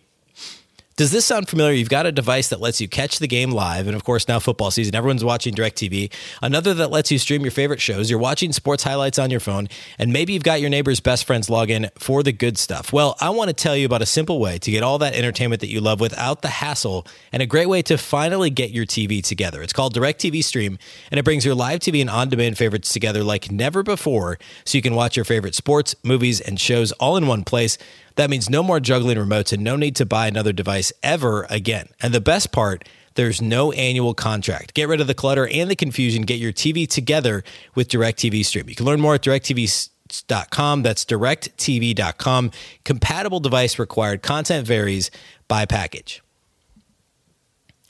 Does 0.97 1.11
this 1.11 1.25
sound 1.25 1.47
familiar? 1.47 1.73
You've 1.73 1.89
got 1.89 2.05
a 2.05 2.11
device 2.11 2.49
that 2.49 2.59
lets 2.59 2.81
you 2.81 2.89
catch 2.89 3.19
the 3.19 3.27
game 3.27 3.51
live, 3.51 3.88
and 3.88 3.95
of 3.95 4.03
course, 4.03 4.27
now 4.27 4.39
football 4.39 4.71
season, 4.71 4.93
everyone's 4.93 5.23
watching 5.23 5.53
DirecTV. 5.53 6.11
Another 6.41 6.73
that 6.73 6.91
lets 6.91 7.09
you 7.11 7.17
stream 7.17 7.43
your 7.43 7.51
favorite 7.51 7.79
shows. 7.79 8.09
You're 8.09 8.19
watching 8.19 8.51
sports 8.51 8.83
highlights 8.83 9.17
on 9.17 9.31
your 9.31 9.39
phone, 9.39 9.69
and 9.97 10.11
maybe 10.11 10.33
you've 10.33 10.43
got 10.43 10.59
your 10.59 10.69
neighbor's 10.69 10.99
best 10.99 11.23
friend's 11.23 11.47
login 11.47 11.89
for 11.97 12.23
the 12.23 12.33
good 12.33 12.57
stuff. 12.57 12.91
Well, 12.91 13.15
I 13.21 13.29
want 13.29 13.47
to 13.47 13.53
tell 13.53 13.75
you 13.75 13.85
about 13.85 14.01
a 14.01 14.05
simple 14.05 14.39
way 14.39 14.57
to 14.59 14.69
get 14.69 14.83
all 14.83 14.97
that 14.97 15.15
entertainment 15.15 15.61
that 15.61 15.69
you 15.69 15.79
love 15.79 16.01
without 16.01 16.41
the 16.41 16.49
hassle, 16.49 17.07
and 17.31 17.41
a 17.41 17.45
great 17.45 17.69
way 17.69 17.81
to 17.83 17.97
finally 17.97 18.49
get 18.49 18.71
your 18.71 18.85
TV 18.85 19.23
together. 19.23 19.61
It's 19.61 19.73
called 19.73 19.95
DirecTV 19.95 20.43
Stream, 20.43 20.77
and 21.10 21.17
it 21.17 21.24
brings 21.24 21.45
your 21.45 21.55
live 21.55 21.79
TV 21.79 22.01
and 22.01 22.10
on 22.10 22.27
demand 22.27 22.57
favorites 22.57 22.91
together 22.91 23.24
like 23.24 23.50
never 23.50 23.81
before, 23.81 24.38
so 24.65 24.77
you 24.77 24.81
can 24.81 24.93
watch 24.93 25.15
your 25.15 25.25
favorite 25.25 25.55
sports, 25.55 25.95
movies, 26.03 26.41
and 26.41 26.60
shows 26.60 26.91
all 26.93 27.15
in 27.15 27.27
one 27.27 27.45
place. 27.45 27.77
That 28.15 28.30
means 28.30 28.50
no 28.50 28.63
more 28.63 28.80
juggling 28.80 29.18
remotes 29.18 29.53
and 29.53 29.63
no 29.63 29.75
need 29.75 29.96
to 29.98 30.06
buy 30.06 30.27
another 30.27 30.53
device 30.53 30.91
ever 31.03 31.46
again. 31.50 31.88
And 32.01 32.13
the 32.13 32.22
best 32.22 32.51
part, 32.51 32.88
there's 33.15 33.41
no 33.41 33.72
annual 33.74 34.13
contract. 34.13 34.74
Get 34.74 34.88
rid 34.88 35.01
of 35.01 35.08
the 35.08 35.13
clutter 35.13 35.48
and 35.48 35.70
the 35.70 35.75
confusion. 35.75 36.24
Get 36.24 36.39
your 36.39 36.53
TV 36.53 36.88
together 36.88 37.44
with 37.75 37.89
DirecTV 37.89 38.46
Stream. 38.46 38.70
You 38.70 38.75
can 38.75 38.86
learn 38.86 39.01
more 39.01 39.15
at 39.15 39.22
directv.com. 39.22 40.84
That's 40.84 41.06
directv.com. 41.06 42.51
Compatible 42.84 43.39
device 43.39 43.80
required. 43.80 44.22
Content 44.22 44.65
varies 44.65 45.12
by 45.48 45.65
package. 45.65 46.22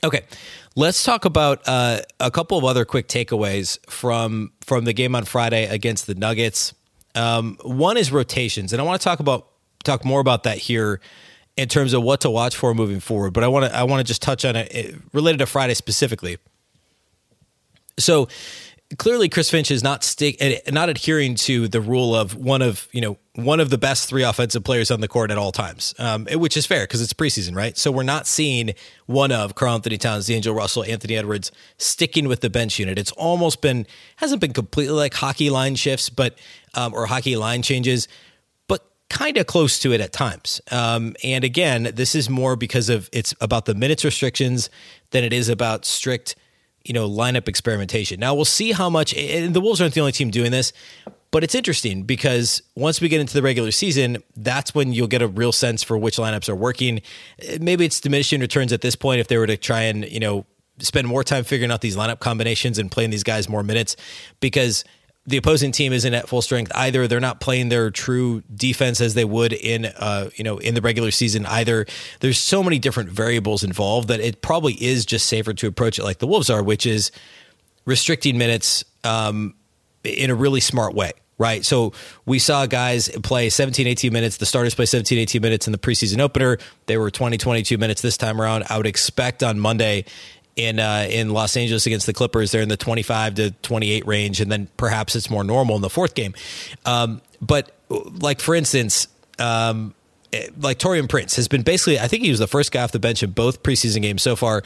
Okay, 0.04 0.22
let's 0.76 1.04
talk 1.04 1.26
about 1.26 1.62
uh, 1.68 2.00
a 2.20 2.32
couple 2.32 2.58
of 2.58 2.64
other 2.64 2.86
quick 2.86 3.08
takeaways 3.08 3.78
from 3.88 4.52
from 4.62 4.86
the 4.86 4.94
game 4.94 5.14
on 5.16 5.26
Friday 5.26 5.68
against 5.68 6.08
the 6.08 6.16
Nuggets. 6.16 6.74
Um, 7.14 7.58
one 7.62 7.98
is 7.98 8.12
rotations, 8.12 8.74
and 8.74 8.82
I 8.82 8.86
want 8.86 9.00
to 9.00 9.04
talk 9.04 9.20
about 9.20 9.51
talk 9.84 10.06
more 10.06 10.20
about 10.20 10.44
that 10.44 10.58
here 10.58 11.00
in 11.58 11.68
terms 11.68 11.94
of 11.94 12.02
what 12.04 12.22
to 12.22 12.30
watch 12.30 12.56
for 12.56 12.74
moving 12.74 13.00
forward. 13.00 13.34
But 13.34 13.44
I 13.44 13.48
want 13.48 13.66
to 13.66 13.76
I 13.76 13.84
want 13.84 14.00
to 14.00 14.04
just 14.04 14.22
touch 14.22 14.46
on 14.46 14.56
it 14.56 14.72
eh, 14.72 14.92
related 15.14 15.40
to 15.40 15.46
Friday 15.46 15.74
specifically. 15.74 16.38
So 18.00 18.28
clearly, 18.98 19.30
Chris 19.30 19.50
Finch 19.50 19.72
is 19.72 19.84
not 19.84 20.04
stick 20.04 20.38
eh, 20.40 20.60
not 20.70 20.90
adhering 20.90 21.36
to 21.36 21.68
the 21.68 21.82
rule 21.82 22.16
of 22.16 22.36
one 22.36 22.62
of 22.62 22.88
you 22.92 23.02
know 23.02 23.18
one 23.36 23.60
of 23.60 23.70
the 23.70 23.78
best 23.78 24.10
three 24.10 24.24
offensive 24.24 24.64
players 24.64 24.92
on 24.92 25.00
the 25.00 25.08
court 25.08 25.32
at 25.32 25.38
all 25.38 25.52
times, 25.52 25.94
um, 26.00 26.26
which 26.34 26.58
is 26.58 26.66
fair 26.66 26.84
because 26.84 27.02
it's 27.02 27.14
preseason, 27.14 27.56
right? 27.56 27.78
So 27.78 27.92
we're 27.92 28.04
not 28.04 28.28
seeing 28.28 28.74
one 29.06 29.32
of 29.32 29.56
Karl-Anthony 29.56 29.98
Towns, 29.98 30.28
D'Angelo 30.28 30.56
Russell, 30.56 30.84
Anthony 30.84 31.16
Edwards 31.16 31.52
sticking 31.78 32.28
with 32.28 32.42
the 32.42 32.50
bench 32.50 32.78
unit. 32.78 32.98
It's 32.98 33.12
almost 33.14 33.62
been 33.62 33.88
hasn't 34.18 34.42
been 34.42 34.54
completely 34.54 34.96
like 34.96 35.14
hockey 35.14 35.50
line 35.50 35.76
shifts, 35.76 36.10
but 36.10 36.38
um, 36.74 36.94
or 36.94 37.06
hockey 37.06 37.36
line 37.36 37.62
changes, 37.62 38.08
kind 39.12 39.38
of 39.38 39.46
close 39.46 39.78
to 39.80 39.92
it 39.92 40.00
at 40.00 40.14
times. 40.14 40.62
Um, 40.72 41.16
and 41.22 41.44
again, 41.44 41.92
this 41.94 42.16
is 42.16 42.30
more 42.30 42.56
because 42.56 42.90
of 42.90 43.10
it's 43.12 43.36
about 43.42 43.66
the 43.66 43.76
minutes 43.76 44.06
restrictions 44.06 44.70
than 45.12 45.26
it 45.26 45.34
is 45.34 45.50
about 45.50 45.86
strict, 45.86 46.36
you 46.86 46.94
know, 46.94 47.08
lineup 47.10 47.50
experimentation. 47.50 48.20
Now 48.20 48.34
we'll 48.34 48.46
see 48.46 48.72
how 48.72 48.90
much. 48.90 49.14
And 49.14 49.54
the 49.54 49.60
Wolves 49.60 49.82
aren't 49.82 49.94
the 49.94 50.00
only 50.00 50.14
team 50.14 50.32
doing 50.32 50.52
this, 50.52 50.72
but 51.30 51.44
it's 51.44 51.54
interesting 51.54 52.04
because 52.04 52.62
once 52.76 53.02
we 53.02 53.10
get 53.10 53.20
into 53.20 53.34
the 53.34 53.42
regular 53.42 53.72
season, 53.72 54.24
that's 54.38 54.74
when 54.74 54.94
you'll 54.94 55.08
get 55.08 55.22
a 55.22 55.28
real 55.28 55.52
sense 55.52 55.84
for 55.84 55.98
which 55.98 56.16
lineups 56.16 56.48
are 56.48 56.56
working. 56.56 57.02
Maybe 57.60 57.86
it's 57.86 58.00
diminishing 58.00 58.40
returns 58.40 58.72
at 58.72 58.80
this 58.80 58.96
point 58.96 59.20
if 59.20 59.28
they 59.28 59.38
were 59.38 59.48
to 59.48 59.58
try 59.58 59.82
and 59.82 60.10
you 60.10 60.22
know 60.22 60.46
spend 60.80 61.08
more 61.08 61.24
time 61.24 61.44
figuring 61.44 61.72
out 61.72 61.82
these 61.82 61.98
lineup 61.98 62.20
combinations 62.20 62.80
and 62.80 62.90
playing 62.90 63.10
these 63.10 63.24
guys 63.24 63.50
more 63.50 63.62
minutes 63.62 63.98
because 64.40 64.84
the 65.26 65.38
opposing 65.38 65.72
team 65.72 65.94
isn't 65.94 66.14
at 66.14 66.28
full 66.28 66.42
strength 66.42 66.72
either. 66.74 67.08
They're 67.08 67.20
not 67.20 67.40
playing 67.40 67.70
their 67.70 67.92
true 67.92 68.42
defense 68.54 69.00
as 69.00 69.14
they 69.14 69.26
would 69.26 69.54
in 69.54 69.86
uh, 69.86 70.30
you 70.36 70.44
know 70.44 70.58
in 70.58 70.74
the 70.74 70.82
regular 70.82 71.12
season 71.12 71.46
either. 71.46 71.86
There's 72.20 72.40
so 72.40 72.64
many 72.64 72.80
different 72.80 73.10
variables 73.10 73.64
involved 73.64 74.08
that 74.08 74.20
it 74.20 74.42
probably 74.42 74.74
is 74.74 75.06
just 75.06 75.28
safer 75.28 75.54
to 75.54 75.68
approach 75.68 76.00
it 76.00 76.04
like 76.04 76.20
the 76.20 76.28
Wolves 76.28 76.50
are, 76.50 76.64
which 76.64 76.86
is 76.86 77.12
restricting 77.86 78.38
minutes 78.38 78.84
um, 79.04 79.54
in 80.04 80.30
a 80.30 80.36
really 80.36 80.60
smart 80.60 80.94
way 80.94 81.12
right? 81.38 81.66
So 81.66 81.92
we 82.28 82.38
saw 82.38 82.68
guys 82.68 83.10
play 83.24 83.50
17, 83.50 83.88
18 83.88 84.14
minutes. 84.14 84.38
The 84.38 84.46
starters 84.46 84.76
play 84.76 84.86
17, 84.86 85.18
18 85.18 85.42
minutes 85.42 85.66
in 85.66 85.72
the 85.72 85.80
preseason 85.80 86.20
opener. 86.20 86.60
They 86.86 86.98
were 86.98 87.10
20, 87.10 87.40
22 87.40 87.80
minutes 87.80 88.04
this 88.04 88.16
time 88.16 88.40
around. 88.40 88.66
I 88.70 88.78
would 88.78 88.86
expect 88.86 89.42
on 89.42 89.60
Monday 89.60 90.06
in 90.56 90.80
uh, 90.80 91.08
in 91.10 91.32
Los 91.32 91.56
Angeles 91.56 91.86
against 91.86 92.06
the 92.06 92.14
Clippers, 92.14 92.52
they're 92.52 92.62
in 92.62 92.70
the 92.70 92.78
25 92.78 93.36
to 93.36 93.52
28 93.52 94.06
range, 94.06 94.42
and 94.42 94.52
then 94.52 94.68
perhaps 94.78 95.16
it's 95.16 95.30
more 95.30 95.44
normal 95.44 95.76
in 95.76 95.82
the 95.82 95.90
fourth 95.90 96.16
game. 96.16 96.34
Um, 96.86 97.22
but 97.42 97.72
like 97.90 98.40
for 98.40 98.56
instance, 98.56 99.08
um, 99.40 99.94
eh, 100.34 100.48
like 100.60 100.80
Taurean 100.80 101.10
Prince 101.10 101.36
has 101.36 101.48
been 101.48 101.62
basically, 101.62 102.00
I 102.00 102.08
think 102.08 102.24
he 102.24 102.30
was 102.30 102.40
the 102.40 102.48
first 102.48 102.72
guy 102.72 102.84
off 102.84 102.92
the 102.92 103.00
bench 103.00 103.24
in 103.24 103.32
both 103.32 103.64
preseason 103.64 104.02
games 104.02 104.22
so 104.22 104.36
far. 104.36 104.64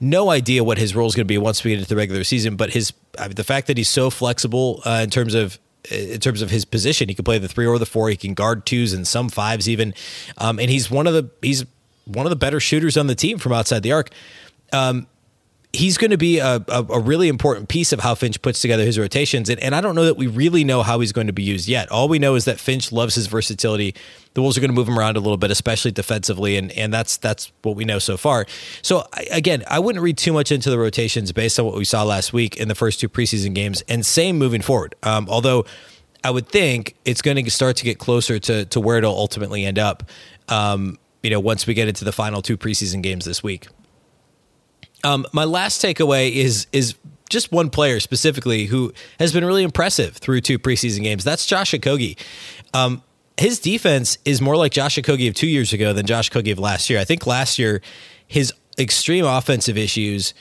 No 0.00 0.30
idea 0.30 0.64
what 0.64 0.78
his 0.78 0.94
role 0.94 1.06
is 1.06 1.14
going 1.14 1.26
to 1.26 1.32
be 1.32 1.38
once 1.38 1.62
we 1.64 1.70
get 1.70 1.78
into 1.78 1.88
the 1.88 1.96
regular 1.96 2.24
season, 2.24 2.56
but 2.56 2.70
his 2.70 2.92
I 3.18 3.28
mean, 3.28 3.34
the 3.34 3.44
fact 3.44 3.66
that 3.68 3.76
he's 3.76 3.88
so 3.88 4.10
flexible 4.10 4.82
uh, 4.84 5.00
in 5.02 5.10
terms 5.10 5.34
of 5.34 5.58
in 5.90 6.20
terms 6.20 6.42
of 6.42 6.50
his 6.50 6.64
position. 6.64 7.08
He 7.08 7.14
can 7.14 7.24
play 7.24 7.38
the 7.38 7.48
three 7.48 7.66
or 7.66 7.78
the 7.78 7.86
four. 7.86 8.08
He 8.08 8.16
can 8.16 8.34
guard 8.34 8.64
twos 8.66 8.92
and 8.92 9.06
some 9.06 9.28
fives 9.28 9.68
even. 9.68 9.94
Um, 10.38 10.58
and 10.58 10.70
he's 10.70 10.90
one 10.90 11.06
of 11.06 11.12
the 11.12 11.30
he's 11.42 11.64
one 12.06 12.26
of 12.26 12.30
the 12.30 12.36
better 12.36 12.60
shooters 12.60 12.96
on 12.96 13.06
the 13.06 13.14
team 13.14 13.38
from 13.38 13.52
outside 13.52 13.82
the 13.82 13.92
arc. 13.92 14.10
Um, 14.72 15.06
he's 15.74 15.98
going 15.98 16.10
to 16.10 16.18
be 16.18 16.38
a, 16.38 16.64
a, 16.68 16.86
a, 16.88 17.00
really 17.00 17.28
important 17.28 17.68
piece 17.68 17.92
of 17.92 18.00
how 18.00 18.14
Finch 18.14 18.40
puts 18.40 18.60
together 18.60 18.84
his 18.84 18.98
rotations. 18.98 19.50
And, 19.50 19.60
and 19.60 19.74
I 19.74 19.80
don't 19.80 19.94
know 19.94 20.04
that 20.04 20.16
we 20.16 20.26
really 20.26 20.64
know 20.64 20.82
how 20.82 21.00
he's 21.00 21.12
going 21.12 21.26
to 21.26 21.32
be 21.32 21.42
used 21.42 21.68
yet. 21.68 21.90
All 21.90 22.08
we 22.08 22.18
know 22.18 22.34
is 22.34 22.44
that 22.44 22.60
Finch 22.60 22.92
loves 22.92 23.14
his 23.14 23.26
versatility. 23.26 23.94
The 24.34 24.42
Wolves 24.42 24.56
are 24.56 24.60
going 24.60 24.70
to 24.70 24.74
move 24.74 24.88
him 24.88 24.98
around 24.98 25.16
a 25.16 25.20
little 25.20 25.36
bit, 25.36 25.50
especially 25.50 25.90
defensively, 25.90 26.56
and 26.56 26.72
and 26.72 26.92
that's 26.92 27.16
that's 27.16 27.52
what 27.62 27.76
we 27.76 27.84
know 27.84 27.98
so 27.98 28.16
far. 28.16 28.46
So 28.82 29.06
again, 29.30 29.64
I 29.68 29.78
wouldn't 29.78 30.02
read 30.02 30.18
too 30.18 30.32
much 30.32 30.50
into 30.50 30.70
the 30.70 30.78
rotations 30.78 31.30
based 31.32 31.58
on 31.58 31.66
what 31.66 31.76
we 31.76 31.84
saw 31.84 32.02
last 32.02 32.32
week 32.32 32.56
in 32.56 32.68
the 32.68 32.74
first 32.74 33.00
two 33.00 33.08
preseason 33.08 33.54
games, 33.54 33.82
and 33.88 34.04
same 34.04 34.38
moving 34.38 34.60
forward. 34.60 34.94
Um, 35.02 35.28
although 35.28 35.64
I 36.24 36.30
would 36.30 36.48
think 36.48 36.96
it's 37.04 37.22
going 37.22 37.42
to 37.44 37.50
start 37.50 37.76
to 37.76 37.84
get 37.84 37.98
closer 37.98 38.38
to 38.40 38.64
to 38.64 38.80
where 38.80 38.98
it'll 38.98 39.16
ultimately 39.16 39.64
end 39.64 39.78
up. 39.78 40.04
Um, 40.48 40.98
you 41.22 41.30
know, 41.30 41.40
once 41.40 41.66
we 41.66 41.72
get 41.72 41.88
into 41.88 42.04
the 42.04 42.12
final 42.12 42.42
two 42.42 42.58
preseason 42.58 43.02
games 43.02 43.24
this 43.24 43.42
week. 43.42 43.66
Um, 45.04 45.26
my 45.32 45.44
last 45.44 45.82
takeaway 45.82 46.32
is 46.32 46.66
is 46.72 46.94
just 47.30 47.52
one 47.52 47.70
player 47.70 48.00
specifically 48.00 48.66
who 48.66 48.92
has 49.18 49.32
been 49.32 49.44
really 49.44 49.62
impressive 49.62 50.16
through 50.16 50.40
two 50.40 50.58
preseason 50.58 51.02
games. 51.02 51.24
That's 51.24 51.46
Josh 51.46 51.72
Okogie. 51.72 52.18
Um, 52.72 53.02
his 53.38 53.58
defense 53.58 54.18
is 54.24 54.40
more 54.40 54.56
like 54.56 54.72
Josh 54.72 54.96
Okogie 54.96 55.28
of 55.28 55.34
two 55.34 55.48
years 55.48 55.72
ago 55.72 55.92
than 55.92 56.06
Josh 56.06 56.30
Okogie 56.30 56.52
of 56.52 56.58
last 56.58 56.88
year. 56.88 57.00
I 57.00 57.04
think 57.04 57.26
last 57.26 57.58
year 57.58 57.80
his 58.26 58.52
extreme 58.78 59.24
offensive 59.24 59.76
issues 59.76 60.34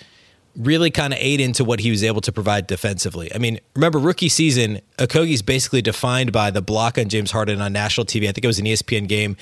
really 0.56 0.92
kind 0.92 1.14
of 1.14 1.20
ate 1.20 1.42
into 1.42 1.64
what 1.64 1.80
he 1.80 1.90
was 1.90 2.04
able 2.04 2.22
to 2.22 2.32
provide 2.32 2.68
defensively. 2.68 3.34
I 3.34 3.40
mean, 3.40 3.60
remember 3.76 3.98
rookie 3.98 4.30
season, 4.30 4.82
Okogie's 5.00 5.42
basically 5.42 5.82
defined 5.82 6.32
by 6.32 6.52
the 6.52 6.62
block 6.62 6.98
on 6.98 7.10
James 7.10 7.32
Harden 7.32 7.60
on 7.60 7.74
national 7.74 8.06
TV. 8.06 8.24
I 8.24 8.32
think 8.32 8.44
it 8.44 8.48
was 8.48 8.60
an 8.60 8.66
ESPN 8.66 9.08
game, 9.08 9.36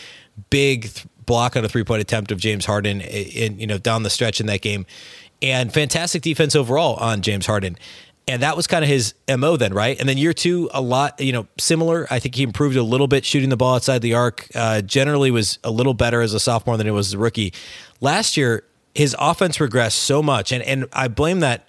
big 0.49 0.83
th- 0.83 1.05
block 1.25 1.55
on 1.55 1.65
a 1.65 1.69
three 1.69 1.83
point 1.83 2.01
attempt 2.01 2.31
of 2.31 2.39
James 2.39 2.65
Harden 2.65 3.01
in, 3.01 3.59
you 3.59 3.67
know 3.67 3.77
down 3.77 4.03
the 4.03 4.09
stretch 4.09 4.39
in 4.39 4.47
that 4.47 4.61
game, 4.61 4.85
and 5.41 5.73
fantastic 5.73 6.21
defense 6.21 6.55
overall 6.55 6.95
on 6.95 7.21
James 7.21 7.45
Harden. 7.45 7.77
And 8.27 8.43
that 8.43 8.55
was 8.55 8.67
kind 8.67 8.83
of 8.83 8.89
his 8.89 9.15
mo 9.27 9.57
then, 9.57 9.73
right? 9.73 9.99
And 9.99 10.07
then 10.07 10.17
year 10.17 10.31
two, 10.31 10.69
a 10.73 10.79
lot, 10.79 11.19
you 11.19 11.33
know, 11.33 11.47
similar. 11.57 12.07
I 12.11 12.19
think 12.19 12.35
he 12.35 12.43
improved 12.43 12.77
a 12.77 12.83
little 12.83 13.07
bit 13.07 13.25
shooting 13.25 13.49
the 13.49 13.57
ball 13.57 13.75
outside 13.75 14.03
the 14.03 14.13
arc. 14.13 14.47
Uh, 14.53 14.81
generally, 14.81 15.31
was 15.31 15.57
a 15.63 15.71
little 15.71 15.95
better 15.95 16.21
as 16.21 16.33
a 16.33 16.39
sophomore 16.39 16.77
than 16.77 16.87
it 16.87 16.91
was 16.91 17.07
as 17.07 17.13
a 17.13 17.17
rookie. 17.17 17.51
Last 17.99 18.37
year, 18.37 18.63
his 18.93 19.15
offense 19.19 19.57
regressed 19.57 19.93
so 19.93 20.21
much, 20.21 20.51
and 20.51 20.63
and 20.63 20.85
I 20.93 21.07
blame 21.07 21.39
that 21.39 21.67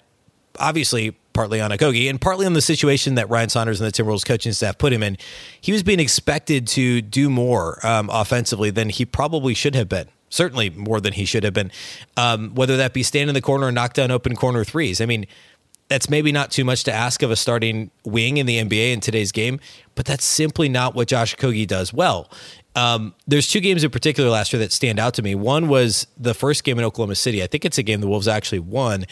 obviously 0.59 1.15
partly 1.33 1.59
on 1.59 1.71
Okogie 1.71 2.09
and 2.09 2.19
partly 2.19 2.45
on 2.45 2.53
the 2.53 2.61
situation 2.61 3.15
that 3.15 3.29
Ryan 3.29 3.49
Saunders 3.49 3.81
and 3.81 3.91
the 3.91 4.03
Timberwolves 4.03 4.25
coaching 4.25 4.53
staff 4.53 4.77
put 4.77 4.93
him 4.93 5.03
in. 5.03 5.17
He 5.59 5.71
was 5.71 5.83
being 5.83 5.99
expected 5.99 6.67
to 6.67 7.01
do 7.01 7.29
more 7.29 7.85
um, 7.85 8.09
offensively 8.11 8.69
than 8.69 8.89
he 8.89 9.05
probably 9.05 9.53
should 9.53 9.75
have 9.75 9.89
been. 9.89 10.07
Certainly 10.29 10.71
more 10.71 10.99
than 10.99 11.13
he 11.13 11.25
should 11.25 11.43
have 11.43 11.53
been. 11.53 11.71
Um, 12.17 12.55
whether 12.55 12.77
that 12.77 12.93
be 12.93 13.03
stand 13.03 13.29
in 13.29 13.35
the 13.35 13.41
corner 13.41 13.67
and 13.67 13.75
knock 13.75 13.93
down 13.93 14.09
open 14.09 14.35
corner 14.35 14.63
threes. 14.63 14.99
I 14.99 15.05
mean, 15.05 15.27
that's 15.89 16.09
maybe 16.09 16.31
not 16.31 16.49
too 16.49 16.63
much 16.63 16.83
to 16.85 16.91
ask 16.91 17.21
of 17.21 17.29
a 17.29 17.35
starting 17.35 17.91
wing 18.03 18.37
in 18.37 18.45
the 18.45 18.57
NBA 18.57 18.93
in 18.93 18.99
today's 18.99 19.31
game, 19.31 19.59
but 19.93 20.05
that's 20.05 20.25
simply 20.25 20.69
not 20.69 20.95
what 20.95 21.07
Josh 21.07 21.35
Okogie 21.35 21.67
does 21.67 21.93
well. 21.93 22.31
Um, 22.75 23.13
there's 23.27 23.47
two 23.47 23.59
games 23.59 23.83
in 23.83 23.91
particular 23.91 24.29
last 24.29 24.51
year 24.51 24.59
that 24.59 24.71
stand 24.71 24.99
out 24.99 25.13
to 25.15 25.21
me. 25.21 25.35
One 25.35 25.67
was 25.67 26.07
the 26.17 26.33
first 26.33 26.63
game 26.63 26.79
in 26.79 26.85
Oklahoma 26.85 27.15
City. 27.15 27.43
I 27.43 27.47
think 27.47 27.65
it's 27.65 27.77
a 27.77 27.83
game 27.83 28.01
the 28.01 28.07
Wolves 28.07 28.27
actually 28.27 28.59
won, 28.59 29.05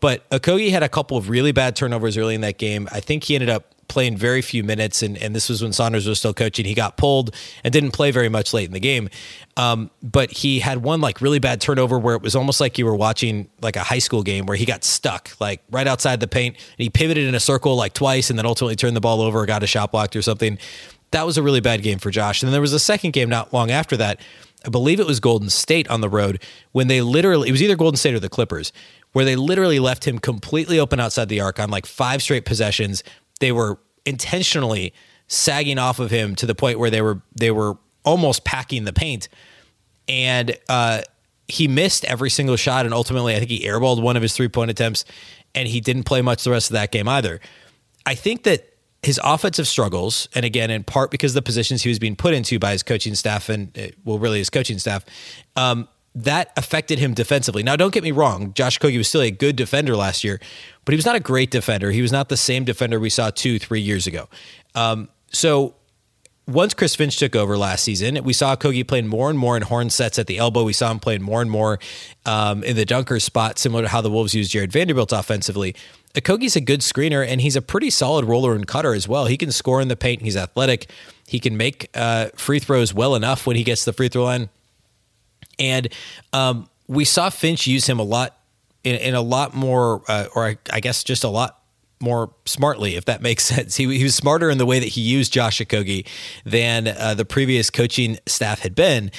but 0.00 0.28
Okogie 0.30 0.70
had 0.70 0.82
a 0.82 0.88
couple 0.88 1.16
of 1.16 1.28
really 1.30 1.52
bad 1.52 1.76
turnovers 1.76 2.16
early 2.16 2.34
in 2.34 2.40
that 2.42 2.58
game. 2.58 2.88
I 2.92 3.00
think 3.00 3.24
he 3.24 3.34
ended 3.34 3.50
up 3.50 3.72
playing 3.88 4.16
very 4.16 4.42
few 4.42 4.64
minutes, 4.64 5.02
and, 5.02 5.16
and 5.18 5.34
this 5.34 5.48
was 5.48 5.62
when 5.62 5.72
Saunders 5.72 6.06
was 6.08 6.18
still 6.18 6.34
coaching. 6.34 6.64
He 6.64 6.74
got 6.74 6.96
pulled 6.96 7.34
and 7.62 7.72
didn't 7.72 7.92
play 7.92 8.10
very 8.10 8.28
much 8.28 8.52
late 8.52 8.66
in 8.66 8.72
the 8.72 8.80
game. 8.80 9.08
Um, 9.56 9.90
but 10.02 10.30
he 10.30 10.58
had 10.58 10.82
one 10.82 11.00
like 11.00 11.20
really 11.20 11.38
bad 11.38 11.60
turnover 11.60 11.98
where 11.98 12.16
it 12.16 12.22
was 12.22 12.36
almost 12.36 12.60
like 12.60 12.78
you 12.78 12.84
were 12.84 12.96
watching 12.96 13.48
like 13.62 13.76
a 13.76 13.82
high 13.84 14.00
school 14.00 14.22
game 14.22 14.46
where 14.46 14.56
he 14.56 14.64
got 14.64 14.84
stuck 14.84 15.30
like 15.40 15.62
right 15.70 15.86
outside 15.86 16.20
the 16.20 16.26
paint 16.26 16.56
and 16.56 16.64
he 16.78 16.90
pivoted 16.90 17.26
in 17.26 17.34
a 17.34 17.40
circle 17.40 17.76
like 17.76 17.94
twice 17.94 18.28
and 18.28 18.38
then 18.38 18.44
ultimately 18.44 18.76
turned 18.76 18.96
the 18.96 19.00
ball 19.00 19.20
over, 19.20 19.40
or 19.40 19.46
got 19.46 19.62
a 19.62 19.66
shot 19.66 19.92
blocked 19.92 20.16
or 20.16 20.22
something. 20.22 20.58
That 21.12 21.24
was 21.24 21.38
a 21.38 21.42
really 21.42 21.60
bad 21.60 21.82
game 21.82 21.98
for 21.98 22.10
Josh. 22.10 22.42
And 22.42 22.48
then 22.48 22.52
there 22.52 22.60
was 22.60 22.72
a 22.72 22.80
second 22.80 23.12
game 23.12 23.28
not 23.28 23.52
long 23.52 23.70
after 23.70 23.96
that. 23.98 24.20
I 24.64 24.68
believe 24.68 24.98
it 24.98 25.06
was 25.06 25.20
Golden 25.20 25.48
State 25.48 25.88
on 25.88 26.00
the 26.00 26.08
road 26.08 26.42
when 26.72 26.88
they 26.88 27.00
literally, 27.00 27.48
it 27.48 27.52
was 27.52 27.62
either 27.62 27.76
Golden 27.76 27.96
State 27.96 28.14
or 28.14 28.20
the 28.20 28.28
Clippers, 28.28 28.72
where 29.16 29.24
they 29.24 29.34
literally 29.34 29.78
left 29.78 30.06
him 30.06 30.18
completely 30.18 30.78
open 30.78 31.00
outside 31.00 31.30
the 31.30 31.40
arc 31.40 31.58
on 31.58 31.70
like 31.70 31.86
five 31.86 32.20
straight 32.20 32.44
possessions. 32.44 33.02
They 33.40 33.50
were 33.50 33.78
intentionally 34.04 34.92
sagging 35.26 35.78
off 35.78 35.98
of 36.00 36.10
him 36.10 36.34
to 36.34 36.44
the 36.44 36.54
point 36.54 36.78
where 36.78 36.90
they 36.90 37.00
were 37.00 37.22
they 37.34 37.50
were 37.50 37.78
almost 38.04 38.44
packing 38.44 38.84
the 38.84 38.92
paint, 38.92 39.30
and 40.06 40.54
uh, 40.68 41.00
he 41.48 41.66
missed 41.66 42.04
every 42.04 42.28
single 42.28 42.56
shot. 42.56 42.84
And 42.84 42.92
ultimately, 42.92 43.34
I 43.34 43.38
think 43.38 43.50
he 43.50 43.60
airballed 43.60 44.02
one 44.02 44.16
of 44.16 44.22
his 44.22 44.34
three 44.34 44.48
point 44.48 44.70
attempts, 44.70 45.06
and 45.54 45.66
he 45.66 45.80
didn't 45.80 46.02
play 46.02 46.20
much 46.20 46.44
the 46.44 46.50
rest 46.50 46.68
of 46.68 46.74
that 46.74 46.92
game 46.92 47.08
either. 47.08 47.40
I 48.04 48.16
think 48.16 48.42
that 48.42 48.68
his 49.02 49.18
offensive 49.24 49.66
struggles, 49.66 50.28
and 50.34 50.44
again, 50.44 50.70
in 50.70 50.84
part 50.84 51.10
because 51.10 51.32
the 51.32 51.40
positions 51.40 51.82
he 51.82 51.88
was 51.88 51.98
being 51.98 52.16
put 52.16 52.34
into 52.34 52.58
by 52.58 52.72
his 52.72 52.82
coaching 52.82 53.14
staff 53.14 53.48
and 53.48 53.78
uh, 53.78 53.86
well, 54.04 54.18
really 54.18 54.40
his 54.40 54.50
coaching 54.50 54.78
staff, 54.78 55.06
um, 55.56 55.88
that 56.16 56.50
affected 56.56 56.98
him 56.98 57.12
defensively. 57.12 57.62
Now, 57.62 57.76
don't 57.76 57.92
get 57.92 58.02
me 58.02 58.10
wrong, 58.10 58.54
Josh 58.54 58.78
Kogi 58.78 58.96
was 58.96 59.06
still 59.06 59.20
a 59.20 59.30
good 59.30 59.54
defender 59.54 59.94
last 59.94 60.24
year, 60.24 60.40
but 60.84 60.92
he 60.92 60.96
was 60.96 61.04
not 61.04 61.14
a 61.14 61.20
great 61.20 61.50
defender. 61.50 61.90
He 61.90 62.00
was 62.00 62.10
not 62.10 62.30
the 62.30 62.38
same 62.38 62.64
defender 62.64 62.98
we 62.98 63.10
saw 63.10 63.30
two, 63.30 63.58
three 63.58 63.80
years 63.80 64.06
ago. 64.06 64.28
Um, 64.74 65.10
so 65.30 65.74
once 66.46 66.72
Chris 66.72 66.94
Finch 66.94 67.18
took 67.18 67.36
over 67.36 67.58
last 67.58 67.84
season, 67.84 68.24
we 68.24 68.32
saw 68.32 68.56
Kogi 68.56 68.86
playing 68.86 69.08
more 69.08 69.28
and 69.28 69.38
more 69.38 69.56
in 69.56 69.62
horn 69.62 69.90
sets 69.90 70.18
at 70.18 70.26
the 70.26 70.38
elbow. 70.38 70.64
We 70.64 70.72
saw 70.72 70.90
him 70.90 71.00
playing 71.00 71.22
more 71.22 71.42
and 71.42 71.50
more 71.50 71.78
um, 72.24 72.64
in 72.64 72.76
the 72.76 72.86
dunker 72.86 73.20
spot, 73.20 73.58
similar 73.58 73.82
to 73.82 73.88
how 73.88 74.00
the 74.00 74.10
Wolves 74.10 74.34
used 74.34 74.50
Jared 74.50 74.72
Vanderbilt 74.72 75.12
offensively. 75.12 75.74
Kogi's 76.14 76.56
a 76.56 76.62
good 76.62 76.80
screener, 76.80 77.26
and 77.26 77.42
he's 77.42 77.56
a 77.56 77.62
pretty 77.62 77.90
solid 77.90 78.24
roller 78.24 78.54
and 78.54 78.66
cutter 78.66 78.94
as 78.94 79.06
well. 79.06 79.26
He 79.26 79.36
can 79.36 79.52
score 79.52 79.82
in 79.82 79.88
the 79.88 79.96
paint. 79.96 80.22
He's 80.22 80.36
athletic. 80.36 80.88
He 81.26 81.40
can 81.40 81.58
make 81.58 81.90
uh, 81.94 82.28
free 82.36 82.58
throws 82.58 82.94
well 82.94 83.14
enough 83.14 83.46
when 83.46 83.56
he 83.56 83.64
gets 83.64 83.84
the 83.84 83.92
free 83.92 84.08
throw 84.08 84.24
line. 84.24 84.48
And 85.58 85.88
um, 86.32 86.68
we 86.86 87.04
saw 87.04 87.30
Finch 87.30 87.66
use 87.66 87.86
him 87.86 87.98
a 87.98 88.02
lot 88.02 88.38
in, 88.84 88.96
in 88.96 89.14
a 89.14 89.20
lot 89.20 89.54
more, 89.54 90.02
uh, 90.08 90.26
or 90.34 90.46
I, 90.46 90.58
I, 90.72 90.80
guess 90.80 91.02
just 91.02 91.24
a 91.24 91.28
lot 91.28 91.60
more 92.00 92.32
smartly, 92.44 92.94
if 92.94 93.06
that 93.06 93.22
makes 93.22 93.44
sense. 93.54 93.76
He, 93.76 93.96
he 93.96 94.04
was 94.04 94.14
smarter 94.14 94.50
in 94.50 94.58
the 94.58 94.66
way 94.66 94.78
that 94.78 94.88
he 94.88 95.00
used 95.00 95.32
Josh 95.32 95.58
Okogie 95.60 96.06
than 96.44 96.88
uh, 96.88 97.14
the 97.14 97.24
previous 97.24 97.70
coaching 97.70 98.18
staff 98.26 98.60
had 98.60 98.74
been. 98.74 99.10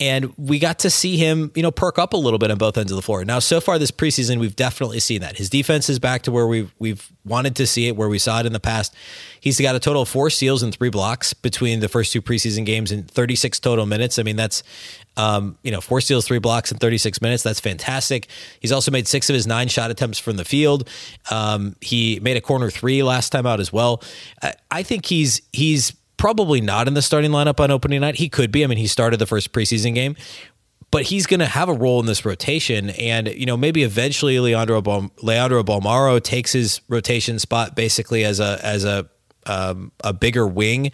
And 0.00 0.36
we 0.36 0.58
got 0.58 0.80
to 0.80 0.90
see 0.90 1.16
him, 1.16 1.52
you 1.54 1.62
know, 1.62 1.70
perk 1.70 1.98
up 1.98 2.14
a 2.14 2.16
little 2.16 2.38
bit 2.38 2.50
on 2.50 2.58
both 2.58 2.76
ends 2.76 2.90
of 2.90 2.96
the 2.96 3.02
floor. 3.02 3.24
Now, 3.24 3.38
so 3.38 3.60
far 3.60 3.78
this 3.78 3.92
preseason, 3.92 4.40
we've 4.40 4.56
definitely 4.56 4.98
seen 4.98 5.20
that. 5.20 5.36
His 5.36 5.48
defense 5.48 5.88
is 5.88 5.98
back 5.98 6.22
to 6.22 6.32
where 6.32 6.46
we've 6.46 6.74
we've 6.78 7.10
wanted 7.24 7.54
to 7.56 7.66
see 7.66 7.86
it, 7.86 7.96
where 7.96 8.08
we 8.08 8.18
saw 8.18 8.40
it 8.40 8.46
in 8.46 8.52
the 8.52 8.60
past. 8.60 8.94
He's 9.40 9.60
got 9.60 9.76
a 9.76 9.80
total 9.80 10.02
of 10.02 10.08
four 10.08 10.30
steals 10.30 10.62
and 10.62 10.74
three 10.74 10.90
blocks 10.90 11.32
between 11.32 11.80
the 11.80 11.88
first 11.88 12.12
two 12.12 12.20
preseason 12.20 12.66
games 12.66 12.90
in 12.90 13.04
36 13.04 13.60
total 13.60 13.86
minutes. 13.86 14.18
I 14.18 14.24
mean, 14.24 14.36
that's 14.36 14.62
um, 15.16 15.58
you 15.62 15.70
know, 15.70 15.80
four 15.80 16.00
steals, 16.00 16.26
three 16.26 16.38
blocks 16.38 16.72
in 16.72 16.78
36 16.78 17.22
minutes. 17.22 17.42
That's 17.42 17.60
fantastic. 17.60 18.26
He's 18.60 18.72
also 18.72 18.90
made 18.90 19.06
six 19.06 19.30
of 19.30 19.34
his 19.34 19.46
nine 19.46 19.68
shot 19.68 19.90
attempts 19.90 20.18
from 20.18 20.36
the 20.36 20.44
field. 20.44 20.88
Um, 21.30 21.76
he 21.80 22.18
made 22.20 22.36
a 22.36 22.40
corner 22.40 22.70
three 22.70 23.02
last 23.02 23.30
time 23.30 23.46
out 23.46 23.60
as 23.60 23.72
well. 23.72 24.02
I, 24.42 24.54
I 24.70 24.82
think 24.82 25.06
he's 25.06 25.40
he's 25.52 25.92
probably 26.24 26.62
not 26.62 26.88
in 26.88 26.94
the 26.94 27.02
starting 27.02 27.30
lineup 27.30 27.60
on 27.60 27.70
opening 27.70 28.00
night. 28.00 28.14
He 28.14 28.30
could 28.30 28.50
be. 28.50 28.64
I 28.64 28.66
mean, 28.66 28.78
he 28.78 28.86
started 28.86 29.18
the 29.18 29.26
first 29.26 29.52
preseason 29.52 29.94
game, 29.94 30.16
but 30.90 31.02
he's 31.02 31.26
going 31.26 31.40
to 31.40 31.46
have 31.46 31.68
a 31.68 31.74
role 31.74 32.00
in 32.00 32.06
this 32.06 32.24
rotation. 32.24 32.88
And, 32.88 33.28
you 33.28 33.44
know, 33.44 33.58
maybe 33.58 33.82
eventually 33.82 34.40
Leandro, 34.40 34.80
Bal- 34.80 35.10
Leandro 35.20 35.62
Bolmaro 35.62 36.22
takes 36.22 36.52
his 36.52 36.80
rotation 36.88 37.38
spot 37.38 37.76
basically 37.76 38.24
as 38.24 38.40
a, 38.40 38.58
as 38.62 38.86
a, 38.86 39.06
um, 39.44 39.92
a 40.02 40.14
bigger 40.14 40.46
wing. 40.46 40.92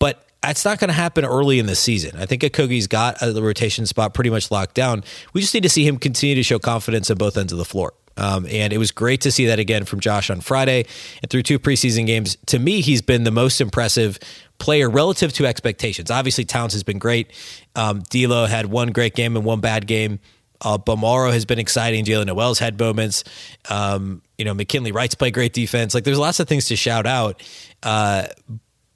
But 0.00 0.26
that's 0.42 0.64
not 0.64 0.80
going 0.80 0.88
to 0.88 0.94
happen 0.94 1.24
early 1.24 1.60
in 1.60 1.66
the 1.66 1.76
season. 1.76 2.18
I 2.18 2.26
think 2.26 2.42
Okogie's 2.42 2.88
got 2.88 3.20
the 3.20 3.40
rotation 3.40 3.86
spot 3.86 4.12
pretty 4.12 4.30
much 4.30 4.50
locked 4.50 4.74
down. 4.74 5.04
We 5.34 5.40
just 5.40 5.54
need 5.54 5.62
to 5.62 5.68
see 5.68 5.86
him 5.86 5.98
continue 5.98 6.34
to 6.34 6.42
show 6.42 6.58
confidence 6.58 7.12
on 7.12 7.16
both 7.16 7.36
ends 7.36 7.52
of 7.52 7.58
the 7.58 7.64
floor. 7.64 7.92
Um, 8.16 8.46
and 8.50 8.72
it 8.72 8.78
was 8.78 8.90
great 8.90 9.20
to 9.20 9.30
see 9.30 9.46
that 9.46 9.60
again 9.60 9.84
from 9.84 10.00
Josh 10.00 10.28
on 10.28 10.40
Friday 10.40 10.86
and 11.22 11.30
through 11.30 11.44
two 11.44 11.60
preseason 11.60 12.04
games. 12.04 12.36
To 12.46 12.58
me, 12.58 12.80
he's 12.80 13.00
been 13.00 13.22
the 13.22 13.30
most 13.30 13.60
impressive 13.60 14.18
player 14.58 14.90
relative 14.90 15.32
to 15.34 15.46
expectations. 15.46 16.10
Obviously, 16.10 16.44
Towns 16.44 16.72
has 16.72 16.82
been 16.82 16.98
great. 16.98 17.32
Um, 17.76 18.00
D'Lo 18.10 18.46
had 18.46 18.66
one 18.66 18.90
great 18.92 19.14
game 19.14 19.36
and 19.36 19.44
one 19.44 19.60
bad 19.60 19.86
game. 19.86 20.18
Uh, 20.60 20.76
Bolmaro 20.76 21.32
has 21.32 21.44
been 21.44 21.58
exciting. 21.58 22.04
Jaylen 22.04 22.26
Nowell's 22.26 22.58
had 22.58 22.78
moments. 22.78 23.24
Um, 23.70 24.22
you 24.36 24.44
know, 24.44 24.54
McKinley 24.54 24.92
Wright's 24.92 25.14
play 25.14 25.30
great 25.30 25.52
defense. 25.52 25.94
Like, 25.94 26.04
there's 26.04 26.18
lots 26.18 26.40
of 26.40 26.48
things 26.48 26.66
to 26.66 26.76
shout 26.76 27.06
out. 27.06 27.42
Uh, 27.82 28.26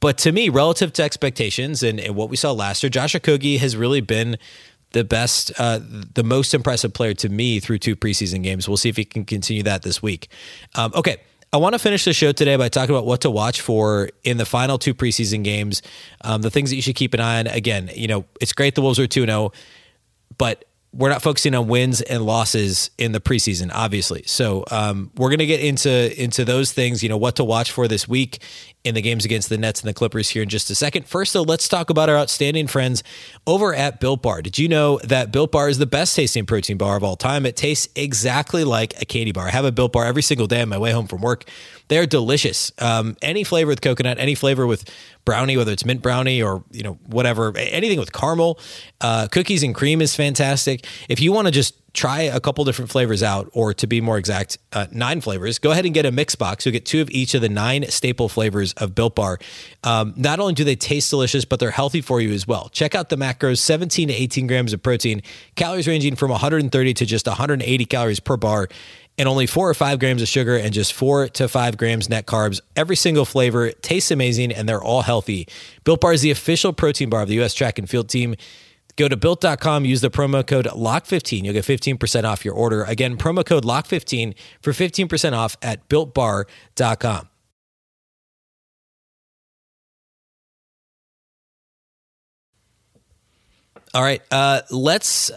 but 0.00 0.18
to 0.18 0.32
me, 0.32 0.48
relative 0.48 0.92
to 0.94 1.02
expectations 1.04 1.84
and, 1.84 2.00
and, 2.00 2.16
what 2.16 2.28
we 2.28 2.36
saw 2.36 2.50
last 2.50 2.82
year, 2.82 2.90
Josh 2.90 3.14
Okogie 3.14 3.58
has 3.60 3.76
really 3.76 4.00
been 4.00 4.36
the 4.90 5.04
best, 5.04 5.52
uh, 5.58 5.78
the 5.80 6.24
most 6.24 6.54
impressive 6.54 6.92
player 6.92 7.14
to 7.14 7.28
me 7.28 7.60
through 7.60 7.78
two 7.78 7.94
preseason 7.94 8.42
games. 8.42 8.66
We'll 8.66 8.76
see 8.76 8.88
if 8.88 8.96
he 8.96 9.04
can 9.04 9.24
continue 9.24 9.62
that 9.62 9.82
this 9.82 10.02
week. 10.02 10.28
Um, 10.74 10.92
okay. 10.94 11.18
I 11.54 11.58
want 11.58 11.74
to 11.74 11.78
finish 11.78 12.06
the 12.06 12.14
show 12.14 12.32
today 12.32 12.56
by 12.56 12.70
talking 12.70 12.94
about 12.94 13.04
what 13.04 13.20
to 13.22 13.30
watch 13.30 13.60
for 13.60 14.08
in 14.24 14.38
the 14.38 14.46
final 14.46 14.78
two 14.78 14.94
preseason 14.94 15.44
games. 15.44 15.82
Um, 16.22 16.40
the 16.40 16.50
things 16.50 16.70
that 16.70 16.76
you 16.76 16.82
should 16.82 16.94
keep 16.94 17.12
an 17.12 17.20
eye 17.20 17.40
on. 17.40 17.46
Again, 17.46 17.90
you 17.94 18.08
know, 18.08 18.24
it's 18.40 18.54
great 18.54 18.74
the 18.74 18.80
Wolves 18.80 18.98
are 18.98 19.06
2 19.06 19.26
0, 19.26 19.52
but 20.38 20.64
we're 20.94 21.10
not 21.10 21.20
focusing 21.20 21.54
on 21.54 21.68
wins 21.68 22.00
and 22.00 22.24
losses 22.24 22.90
in 22.96 23.12
the 23.12 23.20
preseason, 23.20 23.70
obviously. 23.74 24.22
So 24.24 24.64
um, 24.70 25.10
we're 25.16 25.28
going 25.28 25.40
to 25.40 25.46
get 25.46 25.60
into 25.60 26.22
into 26.22 26.46
those 26.46 26.72
things. 26.72 27.02
You 27.02 27.10
know 27.10 27.18
what 27.18 27.36
to 27.36 27.44
watch 27.44 27.70
for 27.70 27.86
this 27.86 28.08
week 28.08 28.38
in 28.84 28.94
the 28.94 29.02
games 29.02 29.24
against 29.24 29.48
the 29.48 29.56
Nets 29.56 29.80
and 29.80 29.88
the 29.88 29.94
Clippers 29.94 30.30
here 30.30 30.42
in 30.42 30.48
just 30.48 30.68
a 30.70 30.74
second. 30.74 31.06
First, 31.06 31.32
though, 31.32 31.42
let's 31.42 31.68
talk 31.68 31.88
about 31.88 32.08
our 32.08 32.16
outstanding 32.16 32.66
friends 32.66 33.04
over 33.46 33.72
at 33.74 34.00
Built 34.00 34.22
Bar. 34.22 34.42
Did 34.42 34.58
you 34.58 34.68
know 34.68 34.98
that 35.04 35.30
Built 35.30 35.52
Bar 35.52 35.68
is 35.68 35.78
the 35.78 35.86
best 35.86 36.16
tasting 36.16 36.46
protein 36.46 36.78
bar 36.78 36.96
of 36.96 37.04
all 37.04 37.14
time? 37.16 37.46
It 37.46 37.56
tastes 37.56 37.88
exactly 37.94 38.64
like 38.64 39.00
a 39.00 39.04
candy 39.04 39.30
bar. 39.30 39.46
I 39.46 39.50
have 39.50 39.64
a 39.64 39.72
Built 39.72 39.92
Bar 39.92 40.04
every 40.04 40.22
single 40.22 40.48
day 40.48 40.62
on 40.62 40.68
my 40.68 40.78
way 40.78 40.90
home 40.90 41.06
from 41.06 41.20
work. 41.20 41.44
They're 41.88 42.06
delicious. 42.06 42.72
Um, 42.78 43.16
any 43.22 43.44
flavor 43.44 43.68
with 43.68 43.82
coconut, 43.82 44.18
any 44.18 44.34
flavor 44.34 44.66
with 44.66 44.88
brownie, 45.24 45.56
whether 45.56 45.72
it's 45.72 45.84
mint 45.84 46.02
brownie 46.02 46.42
or 46.42 46.64
you 46.72 46.82
know 46.82 46.98
whatever, 47.06 47.56
anything 47.56 48.00
with 48.00 48.12
caramel, 48.12 48.58
uh, 49.00 49.28
cookies 49.28 49.62
and 49.62 49.74
cream 49.74 50.00
is 50.00 50.16
fantastic. 50.16 50.86
If 51.08 51.20
you 51.20 51.32
want 51.32 51.46
to 51.46 51.52
just 51.52 51.74
try 51.94 52.22
a 52.22 52.40
couple 52.40 52.64
different 52.64 52.90
flavors 52.90 53.22
out, 53.22 53.50
or 53.52 53.74
to 53.74 53.86
be 53.86 54.00
more 54.00 54.16
exact, 54.16 54.58
uh, 54.72 54.86
nine 54.92 55.20
flavors. 55.20 55.58
Go 55.58 55.72
ahead 55.72 55.84
and 55.84 55.92
get 55.92 56.06
a 56.06 56.12
mix 56.12 56.34
box. 56.34 56.64
You'll 56.64 56.72
get 56.72 56.86
two 56.86 57.02
of 57.02 57.10
each 57.10 57.34
of 57.34 57.42
the 57.42 57.48
nine 57.48 57.88
staple 57.90 58.28
flavors 58.28 58.72
of 58.74 58.94
Built 58.94 59.14
Bar. 59.14 59.38
Um, 59.84 60.14
not 60.16 60.40
only 60.40 60.54
do 60.54 60.64
they 60.64 60.76
taste 60.76 61.10
delicious, 61.10 61.44
but 61.44 61.60
they're 61.60 61.70
healthy 61.70 62.00
for 62.00 62.20
you 62.20 62.32
as 62.32 62.46
well. 62.46 62.70
Check 62.70 62.94
out 62.94 63.10
the 63.10 63.16
macros 63.16 63.58
17 63.58 64.08
to 64.08 64.14
18 64.14 64.46
grams 64.46 64.72
of 64.72 64.82
protein, 64.82 65.22
calories 65.54 65.86
ranging 65.86 66.16
from 66.16 66.30
130 66.30 66.94
to 66.94 67.06
just 67.06 67.26
180 67.26 67.84
calories 67.84 68.20
per 68.20 68.36
bar. 68.36 68.68
And 69.18 69.28
only 69.28 69.46
four 69.46 69.68
or 69.68 69.74
five 69.74 69.98
grams 69.98 70.22
of 70.22 70.28
sugar 70.28 70.56
and 70.56 70.72
just 70.72 70.94
four 70.94 71.28
to 71.28 71.46
five 71.46 71.76
grams 71.76 72.08
net 72.08 72.24
carbs. 72.24 72.62
Every 72.74 72.96
single 72.96 73.26
flavor 73.26 73.70
tastes 73.70 74.10
amazing 74.10 74.52
and 74.52 74.66
they're 74.66 74.82
all 74.82 75.02
healthy. 75.02 75.48
Built 75.84 76.00
Bar 76.00 76.14
is 76.14 76.22
the 76.22 76.30
official 76.30 76.72
protein 76.72 77.10
bar 77.10 77.20
of 77.20 77.28
the 77.28 77.34
U.S. 77.34 77.52
track 77.52 77.78
and 77.78 77.88
field 77.88 78.08
team. 78.08 78.36
Go 78.96 79.08
to 79.08 79.16
built.com, 79.16 79.84
use 79.84 80.00
the 80.00 80.10
promo 80.10 80.46
code 80.46 80.66
LOCK15. 80.66 81.44
You'll 81.44 81.54
get 81.54 81.64
15% 81.64 82.24
off 82.24 82.44
your 82.44 82.54
order. 82.54 82.84
Again, 82.84 83.16
promo 83.16 83.44
code 83.44 83.64
LOCK15 83.64 84.34
for 84.60 84.72
15% 84.72 85.32
off 85.32 85.56
at 85.62 85.88
builtbar.com. 85.88 87.28
All 93.94 94.02
right, 94.02 94.22
uh, 94.30 94.62
let's 94.70 95.30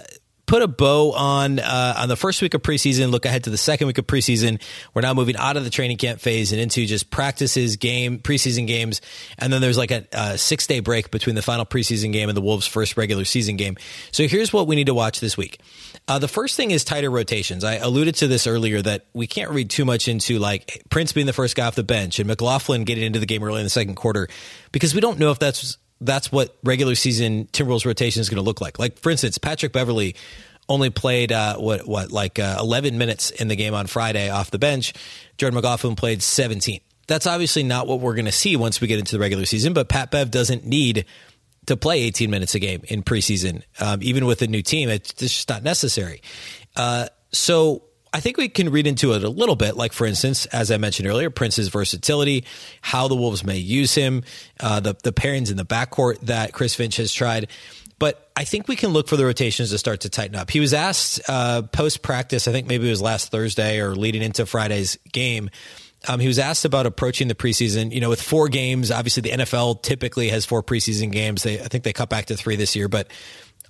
put 0.45 0.62
a 0.62 0.67
bow 0.67 1.12
on 1.13 1.60
uh, 1.60 1.95
on 1.97 2.10
the 2.10 2.15
first 2.15 2.41
week 2.41 2.53
of 2.53 2.62
preseason. 2.62 3.12
Look 3.12 3.25
ahead 3.25 3.45
to 3.45 3.49
the 3.49 3.58
second 3.58 3.88
week 3.88 3.97
of 3.97 4.08
preseason. 4.08 4.62
We're 4.93 5.01
now 5.01 5.13
moving 5.13 5.36
out 5.36 5.58
of 5.58 5.63
the 5.63 5.69
training 5.69 5.97
camp 5.97 6.19
phase 6.19 6.51
and 6.51 6.62
into 6.62 6.86
just 6.86 7.10
practices, 7.10 7.77
game 7.77 8.19
preseason 8.19 8.67
games, 8.67 9.01
and 9.38 9.51
then 9.51 9.62
there's 9.62 9.77
like 9.77 9.91
a, 9.91 10.05
a 10.12 10.38
six 10.38 10.67
day 10.67 10.79
break 10.79 11.12
between 11.12 11.36
the 11.36 11.41
final 11.41 11.65
preseason 11.65 12.12
game 12.12 12.29
and 12.29 12.38
the 12.38 12.41
Wolves' 12.41 12.67
first 12.67 12.97
regular 12.97 13.25
season 13.25 13.55
game. 13.55 13.77
So 14.12 14.27
here's 14.27 14.53
what 14.53 14.67
we 14.67 14.75
need 14.75 14.88
to 14.88 14.93
watch 14.93 15.19
this 15.19 15.38
week. 15.38 15.60
Uh, 16.08 16.19
the 16.19 16.27
first 16.27 16.55
thing 16.55 16.71
is 16.71 16.84
tighter 16.84 17.10
rotations. 17.10 17.63
I 17.63 17.75
alluded 17.75 18.15
to 18.15 18.27
this 18.27 18.45
earlier 18.45 18.81
that 18.81 19.08
we 19.13 19.25
can't 19.25 19.49
read 19.51 19.69
too 19.71 19.86
much 19.86 20.08
into 20.08 20.38
like 20.38 20.84
Prince 20.89 21.13
being 21.13 21.25
the 21.25 21.34
first 21.34 21.55
guy 21.55 21.65
off 21.65 21.75
the 21.75 21.84
bench 21.84 22.19
and 22.19 22.27
McLaughlin 22.27 22.84
getting 22.84 23.03
into 23.03 23.19
the 23.19 23.25
game 23.25 23.43
early 23.43 23.60
in 23.60 23.63
the 23.63 23.69
second 23.71 23.95
quarter 23.95 24.27
because 24.71 24.93
we 24.93 25.01
don't 25.01 25.17
know 25.17 25.31
if 25.31 25.39
that's 25.39 25.77
that's 26.01 26.31
what 26.31 26.58
regular 26.63 26.95
season 26.95 27.45
Timberwolves 27.53 27.86
rotation 27.86 28.21
is 28.21 28.29
going 28.29 28.38
to 28.38 28.43
look 28.43 28.62
like. 28.62 28.79
Like 28.79 28.99
for 28.99 29.10
instance, 29.10 29.38
Patrick 29.38 29.71
Beverley 29.71 30.15
only 30.67 30.89
played 30.89 31.31
uh, 31.31 31.58
what 31.58 31.88
what 31.88 32.12
like 32.12 32.39
uh, 32.39 32.58
11 32.60 32.97
minutes 32.97 33.31
in 33.31 33.47
the 33.47 33.55
game 33.55 33.73
on 33.73 33.88
Friday 33.88 34.29
off 34.29 34.51
the 34.51 34.60
bench. 34.60 34.93
Jordan 35.38 35.55
McLaughlin 35.55 35.95
played 35.95 36.21
17. 36.21 36.81
That's 37.08 37.27
obviously 37.27 37.63
not 37.63 37.88
what 37.88 37.99
we're 37.99 38.15
going 38.15 38.25
to 38.25 38.31
see 38.31 38.55
once 38.55 38.81
we 38.81 38.88
get 38.88 38.97
into 38.97 39.12
the 39.12 39.19
regular 39.19 39.45
season. 39.45 39.73
But 39.73 39.89
Pat 39.89 40.10
Bev 40.12 40.31
doesn't 40.31 40.65
need 40.65 41.05
to 41.67 41.77
play 41.77 42.01
18 42.01 42.29
minutes 42.29 42.55
a 42.55 42.60
game 42.60 42.81
in 42.86 43.03
preseason, 43.03 43.63
um, 43.79 43.99
even 44.01 44.25
with 44.25 44.41
a 44.41 44.47
new 44.47 44.62
team. 44.62 44.89
It's 44.89 45.13
just 45.13 45.49
not 45.49 45.63
necessary. 45.63 46.21
Uh, 46.75 47.08
so 47.31 47.84
I 48.15 48.21
think 48.21 48.38
we 48.38 48.47
can 48.47 48.69
read 48.69 48.88
into 48.88 49.12
it 49.12 49.25
a 49.25 49.30
little 49.30 49.58
bit. 49.58 49.75
Like, 49.75 49.91
for 49.91 50.08
instance, 50.08 50.45
as 50.45 50.71
I 50.71 50.78
mentioned 50.78 51.06
earlier, 51.06 51.30
Prince's 51.30 51.67
versatility, 51.67 52.45
how 52.80 53.10
the 53.10 53.15
Wolves 53.15 53.43
may 53.43 53.58
use 53.58 53.93
him, 53.93 54.23
uh, 54.62 54.80
the, 54.80 54.95
the 55.04 55.12
pairings 55.12 55.51
in 55.51 55.58
the 55.58 55.65
backcourt 55.65 56.21
that 56.21 56.54
Chris 56.54 56.73
Finch 56.73 56.95
has 56.95 57.12
tried. 57.12 57.49
But 57.99 58.32
I 58.34 58.45
think 58.45 58.69
we 58.69 58.78
can 58.78 58.91
look 58.91 59.10
for 59.10 59.17
the 59.17 59.25
rotations 59.25 59.71
to 59.71 59.78
start 59.78 59.99
to 60.01 60.10
tighten 60.10 60.38
up. 60.38 60.49
He 60.49 60.62
was 60.62 60.73
asked 60.73 61.19
uh, 61.28 61.63
post 61.63 62.04
practice, 62.04 62.47
I 62.47 62.54
think 62.54 62.67
maybe 62.67 62.88
it 62.88 62.89
was 62.89 63.01
last 63.01 63.32
Thursday 63.32 63.82
or 63.82 63.95
leading 63.95 64.21
into 64.21 64.45
Friday's 64.45 64.97
game. 65.12 65.49
Um, 66.08 66.21
he 66.21 66.28
was 66.28 66.39
asked 66.39 66.63
about 66.63 66.86
approaching 66.86 67.28
the 67.28 67.36
preseason. 67.36 67.91
You 67.91 67.99
know, 67.99 68.10
with 68.10 68.21
four 68.21 68.47
games, 68.47 68.91
obviously 68.91 69.21
the 69.21 69.32
NFL 69.32 69.82
typically 69.82 70.30
has 70.30 70.45
four 70.45 70.63
preseason 70.63 71.12
games. 71.12 71.43
They, 71.43 71.60
I 71.60 71.67
think 71.67 71.84
they 71.84 71.91
cut 71.91 72.10
back 72.10 72.28
to 72.28 72.38
three 72.38 72.56
this 72.56 72.78
year, 72.78 72.88
but 72.88 73.12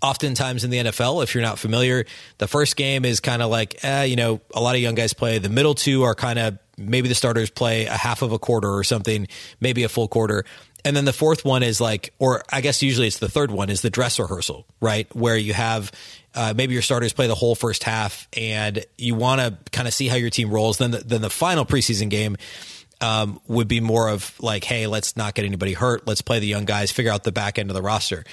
oftentimes 0.06 0.64
in 0.64 0.70
the 0.70 0.78
NFL, 0.78 1.24
if 1.24 1.34
you're 1.34 1.44
not 1.44 1.60
familiar, 1.60 2.06
the 2.38 2.48
first 2.48 2.76
game 2.76 3.06
is 3.06 3.20
kind 3.20 3.42
of 3.42 3.50
like, 3.50 3.84
eh, 3.84 4.04
you 4.04 4.16
know, 4.16 4.40
a 4.54 4.62
lot 4.62 4.76
of 4.76 4.82
young 4.82 4.96
guys 4.96 5.14
play. 5.14 5.40
The 5.40 5.50
middle 5.50 5.76
two 5.76 6.04
are 6.04 6.16
kind 6.16 6.40
of 6.40 6.60
maybe 6.78 7.08
the 7.10 7.16
starters 7.16 7.50
play 7.50 7.86
a 7.86 7.98
half 7.98 8.22
of 8.22 8.32
a 8.32 8.40
quarter 8.40 8.70
or 8.70 8.84
something, 8.84 9.28
maybe 9.60 9.84
a 9.84 9.90
full 9.90 10.08
quarter. 10.08 10.46
And 10.84 10.96
then 10.96 11.06
the 11.06 11.14
fourth 11.14 11.44
one 11.44 11.64
is 11.64 11.82
like, 11.82 12.14
or 12.20 12.44
I 12.52 12.62
guess 12.62 12.84
usually 12.84 13.08
it's 13.08 13.18
the 13.18 13.30
third 13.30 13.50
one 13.50 13.72
is 13.72 13.82
the 13.82 13.90
dress 13.90 14.20
rehearsal, 14.20 14.68
right? 14.80 15.14
Where 15.16 15.36
you 15.36 15.54
have 15.54 15.92
uh, 16.36 16.54
maybe 16.56 16.74
your 16.74 16.84
starters 16.84 17.12
play 17.12 17.26
the 17.26 17.36
whole 17.36 17.56
first 17.56 17.84
half 17.84 18.28
and 18.38 18.86
you 18.98 19.16
want 19.16 19.42
to 19.42 19.58
kind 19.72 19.88
of 19.88 19.94
see 19.96 20.08
how 20.08 20.16
your 20.16 20.30
team 20.30 20.52
rolls. 20.52 20.78
Then 20.78 20.92
the, 20.92 21.00
then 21.00 21.22
the 21.22 21.32
final 21.32 21.66
preseason 21.66 22.10
game 22.10 22.38
um, 23.02 23.40
would 23.48 23.68
be 23.68 23.80
more 23.80 24.10
of 24.10 24.40
like, 24.40 24.64
hey, 24.64 24.86
let's 24.86 25.18
not 25.18 25.34
get 25.34 25.46
anybody 25.46 25.74
hurt. 25.74 26.06
Let's 26.06 26.22
play 26.22 26.40
the 26.40 26.48
young 26.48 26.66
guys, 26.66 26.92
figure 26.92 27.12
out 27.12 27.24
the 27.24 27.32
back 27.32 27.58
end 27.58 27.72
of 27.72 27.74
the 27.74 27.82
roster. 27.82 28.24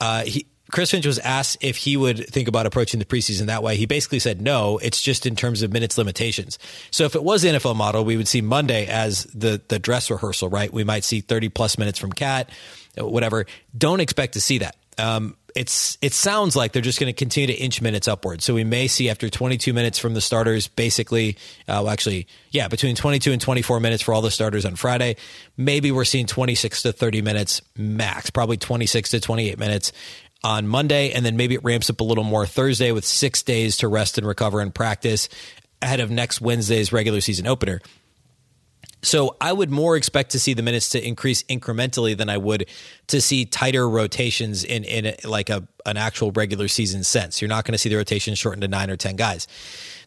Uh, 0.00 0.24
he, 0.24 0.46
Chris 0.70 0.90
Finch 0.90 1.06
was 1.06 1.18
asked 1.20 1.56
if 1.60 1.76
he 1.78 1.96
would 1.96 2.26
think 2.28 2.48
about 2.48 2.66
approaching 2.66 2.98
the 2.98 3.06
preseason 3.06 3.46
that 3.46 3.62
way. 3.62 3.76
He 3.76 3.86
basically 3.86 4.18
said 4.18 4.40
no. 4.40 4.78
It's 4.78 5.00
just 5.00 5.26
in 5.26 5.34
terms 5.34 5.62
of 5.62 5.72
minutes 5.72 5.96
limitations. 5.96 6.58
So 6.90 7.04
if 7.04 7.14
it 7.14 7.24
was 7.24 7.42
the 7.42 7.48
NFL 7.48 7.76
model, 7.76 8.04
we 8.04 8.16
would 8.16 8.28
see 8.28 8.40
Monday 8.40 8.86
as 8.86 9.24
the 9.24 9.60
the 9.68 9.78
dress 9.78 10.10
rehearsal, 10.10 10.48
right? 10.48 10.72
We 10.72 10.84
might 10.84 11.04
see 11.04 11.20
thirty 11.20 11.48
plus 11.48 11.78
minutes 11.78 11.98
from 11.98 12.12
KAT, 12.12 12.50
whatever. 12.96 13.46
Don't 13.76 14.00
expect 14.00 14.34
to 14.34 14.40
see 14.40 14.58
that. 14.58 14.76
Um, 14.98 15.36
it's 15.54 15.96
it 16.02 16.12
sounds 16.12 16.54
like 16.54 16.72
they're 16.72 16.82
just 16.82 17.00
going 17.00 17.12
to 17.12 17.16
continue 17.16 17.46
to 17.48 17.54
inch 17.54 17.80
minutes 17.80 18.06
upward. 18.06 18.42
So 18.42 18.54
we 18.54 18.64
may 18.64 18.86
see 18.86 19.08
after 19.08 19.28
22 19.28 19.72
minutes 19.72 19.98
from 19.98 20.14
the 20.14 20.20
starters, 20.20 20.68
basically, 20.68 21.36
uh, 21.62 21.82
well, 21.82 21.90
actually, 21.90 22.26
yeah, 22.50 22.68
between 22.68 22.94
22 22.94 23.32
and 23.32 23.40
24 23.40 23.80
minutes 23.80 24.02
for 24.02 24.12
all 24.12 24.22
the 24.22 24.30
starters 24.30 24.64
on 24.64 24.76
Friday. 24.76 25.16
Maybe 25.56 25.90
we're 25.90 26.04
seeing 26.04 26.26
26 26.26 26.82
to 26.82 26.92
30 26.92 27.22
minutes 27.22 27.62
max, 27.76 28.30
probably 28.30 28.56
26 28.56 29.10
to 29.10 29.20
28 29.20 29.58
minutes 29.58 29.92
on 30.44 30.68
Monday, 30.68 31.10
and 31.12 31.24
then 31.24 31.36
maybe 31.36 31.54
it 31.54 31.64
ramps 31.64 31.90
up 31.90 32.00
a 32.00 32.04
little 32.04 32.24
more 32.24 32.46
Thursday 32.46 32.92
with 32.92 33.04
six 33.04 33.42
days 33.42 33.78
to 33.78 33.88
rest 33.88 34.18
and 34.18 34.26
recover 34.26 34.60
and 34.60 34.74
practice 34.74 35.28
ahead 35.82 36.00
of 36.00 36.10
next 36.10 36.40
Wednesday's 36.40 36.92
regular 36.92 37.20
season 37.20 37.46
opener. 37.46 37.80
So 39.02 39.36
I 39.40 39.52
would 39.52 39.70
more 39.70 39.96
expect 39.96 40.32
to 40.32 40.40
see 40.40 40.54
the 40.54 40.62
minutes 40.62 40.90
to 40.90 41.06
increase 41.06 41.44
incrementally 41.44 42.16
than 42.16 42.28
I 42.28 42.36
would 42.36 42.66
to 43.08 43.20
see 43.20 43.44
tighter 43.44 43.88
rotations 43.88 44.64
in 44.64 44.84
in 44.84 45.06
a, 45.06 45.16
like 45.24 45.50
a 45.50 45.66
an 45.86 45.96
actual 45.96 46.32
regular 46.32 46.66
season 46.68 47.04
sense. 47.04 47.40
You're 47.40 47.48
not 47.48 47.64
going 47.64 47.72
to 47.72 47.78
see 47.78 47.88
the 47.88 47.96
rotation 47.96 48.34
shortened 48.34 48.62
to 48.62 48.68
nine 48.68 48.90
or 48.90 48.96
ten 48.96 49.14
guys. 49.14 49.46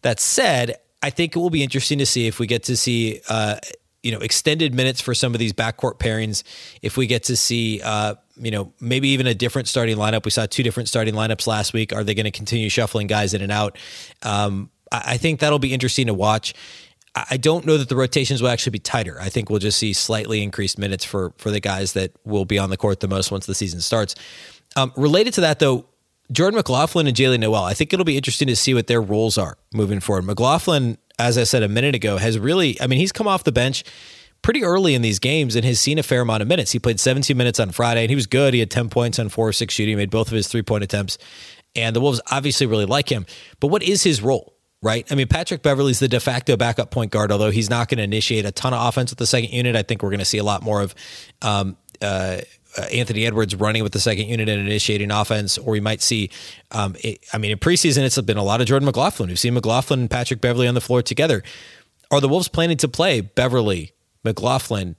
That 0.02 0.20
said, 0.20 0.78
I 1.02 1.10
think 1.10 1.36
it 1.36 1.39
will 1.39 1.50
be 1.50 1.63
interesting 1.63 2.00
to 2.00 2.06
see 2.06 2.28
if 2.28 2.39
we 2.39 2.48
get 2.48 2.63
to 2.63 2.76
see 2.76 3.22
uh, 3.30 3.58
you 4.04 4.12
know 4.12 4.20
extended 4.20 4.74
minutes 4.74 5.00
for 5.00 5.13
some 5.13 5.34
of 5.34 5.39
these 5.39 5.54
backcourt 5.54 5.98
pairings. 5.98 6.44
If 6.82 6.98
we 6.98 7.08
get 7.08 7.24
to 7.26 7.38
see 7.38 7.82
uh, 7.82 8.15
you 8.42 8.52
know, 8.52 8.74
maybe 8.80 9.10
even 9.10 9.28
a 9.28 9.34
different 9.34 9.68
starting 9.68 9.98
lineup. 9.98 10.26
We 10.26 10.32
saw 10.32 10.46
two 10.46 10.64
different 10.64 10.90
starting 10.90 11.14
lineups 11.14 11.48
last 11.48 11.74
week. 11.74 11.94
Are 11.94 12.04
they 12.04 12.14
going 12.14 12.26
to 12.26 12.32
continue 12.32 12.70
shuffling 12.70 13.08
guys 13.08 13.34
in 13.34 13.42
and 13.42 13.52
out? 13.52 13.78
Um, 14.24 14.70
I, 14.92 15.04
I 15.06 15.18
think 15.18 15.40
that'll 15.40 15.60
be 15.60 15.74
interesting 15.74 16.08
to 16.08 16.14
watch. 16.14 16.54
I 17.14 17.36
don't 17.36 17.66
know 17.66 17.78
that 17.78 17.90
the 17.90 17.96
rotations 17.98 18.42
will 18.42 18.50
actually 18.50 18.72
be 18.72 18.80
tighter. 18.80 19.20
I 19.20 19.28
think 19.28 19.50
we'll 19.50 19.60
just 19.60 19.78
see 19.78 19.92
slightly 19.92 20.42
increased 20.42 20.80
minutes 20.80 21.04
for 21.04 21.34
for 21.38 21.52
the 21.52 21.60
guys 21.60 21.92
that 21.94 22.14
will 22.26 22.46
be 22.46 22.58
on 22.58 22.70
the 22.70 22.78
court 22.78 23.02
the 23.02 23.10
most 23.10 23.32
once 23.32 23.46
the 23.46 23.56
season 23.56 23.82
starts. 23.82 24.16
Um, 24.78 24.94
related 24.96 25.34
to 25.34 25.42
that, 25.42 25.60
though, 25.60 25.86
Jordan 26.32 26.56
McLaughlin 26.56 27.08
and 27.08 27.16
Jaylen 27.16 27.40
Nowell, 27.40 27.64
I 27.64 27.74
think 27.74 27.92
it'll 27.92 28.06
be 28.06 28.16
interesting 28.16 28.48
to 28.48 28.56
see 28.56 28.74
what 28.74 28.88
their 28.88 29.02
roles 29.02 29.38
are 29.38 29.58
moving 29.74 30.00
forward. 30.00 30.24
McLaughlin, 30.24 30.98
as 31.20 31.38
I 31.38 31.44
said 31.44 31.64
a 31.64 31.68
minute 31.68 31.96
ago, 31.96 32.16
has 32.18 32.40
really, 32.40 32.80
I 32.80 32.88
mean, 32.88 33.00
he's 33.00 33.12
come 33.12 33.28
off 33.28 33.44
the 33.44 33.52
bench 33.52 33.84
pretty 34.42 34.64
early 34.64 34.96
in 34.96 35.02
these 35.02 35.20
games 35.20 35.56
and 35.56 35.64
has 35.66 35.80
seen 35.80 36.00
a 36.00 36.04
fair 36.04 36.22
amount 36.22 36.42
of 36.42 36.48
minutes. 36.48 36.72
He 36.72 36.80
played 36.80 37.00
17 37.00 37.36
minutes 37.36 37.60
on 37.60 37.72
Friday 37.72 38.02
and 38.02 38.10
he 38.10 38.16
was 38.16 38.28
good. 38.28 38.54
He 38.54 38.60
had 38.60 38.72
10 38.72 38.90
points 38.90 39.20
on 39.20 39.30
four 39.30 39.48
or 39.48 39.54
six 39.54 39.74
shooting, 39.74 39.92
he 39.92 39.96
made 39.96 40.10
both 40.10 40.28
of 40.28 40.34
his 40.34 40.48
three 40.48 40.64
point 40.64 40.84
attempts. 40.84 41.18
And 41.76 41.96
the 41.96 42.02
Wolves 42.02 42.22
obviously 42.30 42.68
really 42.68 42.86
like 42.86 43.10
him. 43.10 43.26
But 43.60 43.68
what 43.68 43.84
is 43.84 44.04
his 44.04 44.22
role? 44.22 44.58
Right. 44.84 45.10
I 45.12 45.16
mean, 45.16 45.28
Patrick 45.28 45.62
Beverley's 45.62 46.00
the 46.00 46.08
de 46.08 46.20
facto 46.20 46.58
backup 46.58 46.90
point 46.90 47.12
guard, 47.12 47.32
although 47.32 47.52
he's 47.52 47.70
not 47.70 47.88
going 47.88 48.00
to 48.00 48.04
initiate 48.04 48.46
a 48.46 48.52
ton 48.52 48.74
of 48.74 48.84
offense 48.84 49.12
with 49.12 49.20
the 49.20 49.28
second 49.28 49.52
unit. 49.52 49.76
I 49.76 49.84
think 49.84 50.02
we're 50.02 50.10
going 50.10 50.20
to 50.20 50.26
see 50.26 50.40
a 50.40 50.44
lot 50.44 50.64
more 50.64 50.82
of 50.82 50.96
um, 51.44 51.78
uh, 52.02 52.42
Anthony 52.92 53.26
Edwards 53.26 53.56
running 53.56 53.84
with 53.84 53.92
the 53.92 54.00
second 54.00 54.28
unit 54.28 54.50
and 54.50 54.60
initiating 54.60 55.12
offense, 55.12 55.58
or 55.58 55.72
we 55.72 55.80
might 55.80 56.02
see. 56.02 56.30
Um, 56.72 56.96
it, 57.04 57.24
I 57.34 57.38
mean, 57.38 57.52
in 57.52 57.60
preseason, 57.60 58.04
it's 58.04 58.20
been 58.22 58.38
a 58.38 58.44
lot 58.44 58.62
of 58.62 58.68
Jordan 58.68 58.86
McLaughlin. 58.86 59.30
We've 59.30 59.40
seen 59.40 59.54
McLaughlin 59.54 60.02
and 60.02 60.10
Patrick 60.10 60.42
Beverly 60.42 60.68
on 60.68 60.74
the 60.74 60.82
floor 60.82 61.02
together. 61.02 61.44
Are 62.10 62.20
the 62.20 62.28
Wolves 62.28 62.48
planning 62.48 62.78
to 62.78 62.88
play 62.88 63.22
Beverley, 63.22 63.94
McLaughlin, 64.24 64.96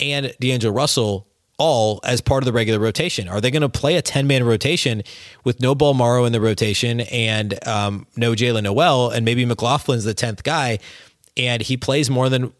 and 0.00 0.34
D'Angelo 0.40 0.74
Russell 0.74 1.26
all 1.58 2.00
as 2.04 2.20
part 2.20 2.42
of 2.42 2.46
the 2.46 2.52
regular 2.52 2.78
rotation? 2.78 3.28
Are 3.28 3.40
they 3.40 3.50
going 3.50 3.62
to 3.62 3.68
play 3.68 3.96
a 3.96 4.02
10 4.02 4.26
man 4.26 4.44
rotation 4.44 5.02
with 5.44 5.60
no 5.60 5.74
Bolmaro 5.74 6.26
in 6.26 6.32
the 6.32 6.40
rotation 6.40 7.00
and 7.00 7.66
um, 7.66 8.06
no 8.16 8.32
Jaylen 8.32 8.64
Nowell 8.64 9.10
and 9.10 9.24
maybe 9.24 9.46
McLaughlin's 9.46 10.04
the 10.04 10.14
10th 10.14 10.42
guy, 10.42 10.78
and 11.36 11.62
he 11.62 11.76
plays 11.76 12.10
more 12.10 12.28
than 12.28 12.52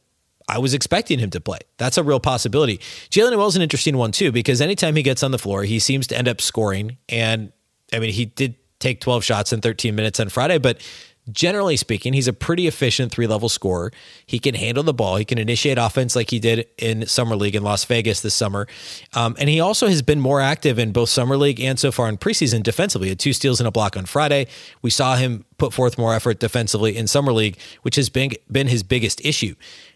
I 0.48 0.58
was 0.58 0.74
expecting 0.74 1.18
him 1.18 1.30
to 1.30 1.40
play. 1.40 1.58
That's 1.76 1.98
a 1.98 2.04
real 2.04 2.20
possibility. 2.20 2.78
Jaylen 3.10 3.32
Nowell's 3.32 3.56
an 3.56 3.62
interesting 3.62 3.96
one 3.96 4.12
too, 4.12 4.32
because 4.32 4.60
anytime 4.60 4.96
he 4.96 5.02
gets 5.02 5.22
on 5.22 5.30
the 5.30 5.38
floor, 5.38 5.64
he 5.64 5.78
seems 5.78 6.06
to 6.08 6.16
end 6.16 6.28
up 6.28 6.40
scoring. 6.40 6.98
And 7.08 7.52
I 7.92 7.98
mean, 7.98 8.12
he 8.12 8.26
did 8.26 8.56
take 8.78 9.00
12 9.00 9.24
shots 9.24 9.52
in 9.52 9.60
13 9.60 9.94
minutes 9.94 10.20
on 10.20 10.28
Friday, 10.28 10.58
but 10.58 10.80
generally 11.30 11.76
speaking, 11.76 12.12
he's 12.12 12.28
a 12.28 12.32
pretty 12.32 12.66
efficient 12.66 13.12
three 13.12 13.26
level 13.26 13.48
scorer. 13.48 13.92
He 14.24 14.38
can 14.38 14.54
handle 14.54 14.84
the 14.84 14.94
ball. 14.94 15.16
He 15.16 15.24
can 15.24 15.38
initiate 15.38 15.78
offense 15.78 16.14
like 16.14 16.30
he 16.30 16.38
did 16.38 16.66
in 16.78 17.06
Summer 17.06 17.36
League 17.36 17.54
in 17.54 17.62
Las 17.62 17.84
Vegas 17.84 18.20
this 18.20 18.34
summer. 18.34 18.66
Um, 19.14 19.36
and 19.38 19.48
he 19.48 19.60
also 19.60 19.88
has 19.88 20.02
been 20.02 20.20
more 20.20 20.40
active 20.40 20.78
in 20.78 20.92
both 20.92 21.08
Summer 21.08 21.36
League 21.36 21.60
and 21.60 21.78
so 21.78 21.90
far 21.90 22.08
in 22.08 22.16
preseason 22.16 22.62
defensively. 22.62 23.08
He 23.08 23.10
had 23.10 23.18
two 23.18 23.32
steals 23.32 23.60
and 23.60 23.66
a 23.66 23.70
block 23.70 23.96
on 23.96 24.06
Friday. 24.06 24.46
We 24.82 24.90
saw 24.90 25.16
him 25.16 25.44
put 25.58 25.72
forth 25.72 25.98
more 25.98 26.14
effort 26.14 26.38
defensively 26.38 26.96
in 26.96 27.06
Summer 27.06 27.32
League, 27.32 27.58
which 27.82 27.96
has 27.96 28.08
been, 28.08 28.30
been 28.50 28.68
his 28.68 28.82
biggest 28.82 29.24
issue. 29.24 29.54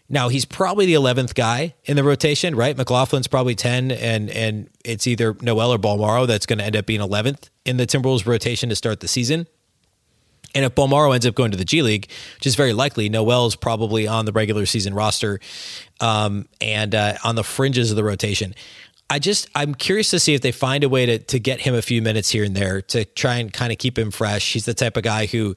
Now 0.09 0.27
he's 0.27 0.43
probably 0.43 0.85
the 0.85 0.93
eleventh 0.95 1.35
guy 1.35 1.73
in 1.85 1.95
the 1.95 2.03
rotation, 2.03 2.53
right? 2.53 2.75
McLaughlin's 2.75 3.27
probably 3.27 3.55
ten, 3.55 3.91
and 3.91 4.29
and 4.29 4.69
it's 4.83 5.07
either 5.07 5.37
Nowell 5.41 5.71
or 5.71 5.77
Bolmaro 5.77 6.27
that's 6.27 6.45
going 6.45 6.59
to 6.59 6.65
end 6.65 6.75
up 6.75 6.85
being 6.85 6.99
eleventh 6.99 7.49
in 7.63 7.77
the 7.77 7.87
Timberwolves 7.87 8.25
rotation 8.25 8.67
to 8.67 8.75
start 8.75 8.99
the 8.99 9.07
season. 9.07 9.47
And 10.53 10.65
if 10.65 10.75
Bolmaro 10.75 11.13
ends 11.13 11.25
up 11.25 11.35
going 11.35 11.51
to 11.51 11.57
the 11.57 11.65
G 11.65 11.81
League, 11.81 12.09
which 12.35 12.47
is 12.47 12.55
very 12.55 12.73
likely, 12.73 13.09
Nowell's 13.09 13.55
probably 13.55 14.07
on 14.07 14.25
the 14.25 14.31
regular 14.31 14.65
season 14.65 14.93
roster 14.93 15.39
um, 15.99 16.47
and 16.59 16.93
uh, 16.93 17.15
on 17.23 17.35
the 17.35 17.43
fringes 17.43 17.89
of 17.89 17.97
the 17.97 18.03
rotation. 18.03 18.53
I 19.09 19.19
just 19.19 19.49
I'm 19.55 19.75
curious 19.75 20.09
to 20.11 20.19
see 20.19 20.33
if 20.33 20.41
they 20.41 20.53
find 20.53 20.85
a 20.85 20.89
way 20.89 21.05
to 21.05 21.19
to 21.19 21.39
get 21.39 21.59
him 21.59 21.75
a 21.75 21.81
few 21.81 22.01
minutes 22.01 22.29
here 22.29 22.45
and 22.45 22.55
there 22.55 22.81
to 22.83 23.03
try 23.03 23.35
and 23.35 23.51
kind 23.51 23.71
of 23.71 23.77
keep 23.77 23.99
him 23.99 24.09
fresh. 24.09 24.53
He's 24.53 24.65
the 24.65 24.73
type 24.73 24.95
of 24.95 25.03
guy 25.03 25.25
who 25.25 25.55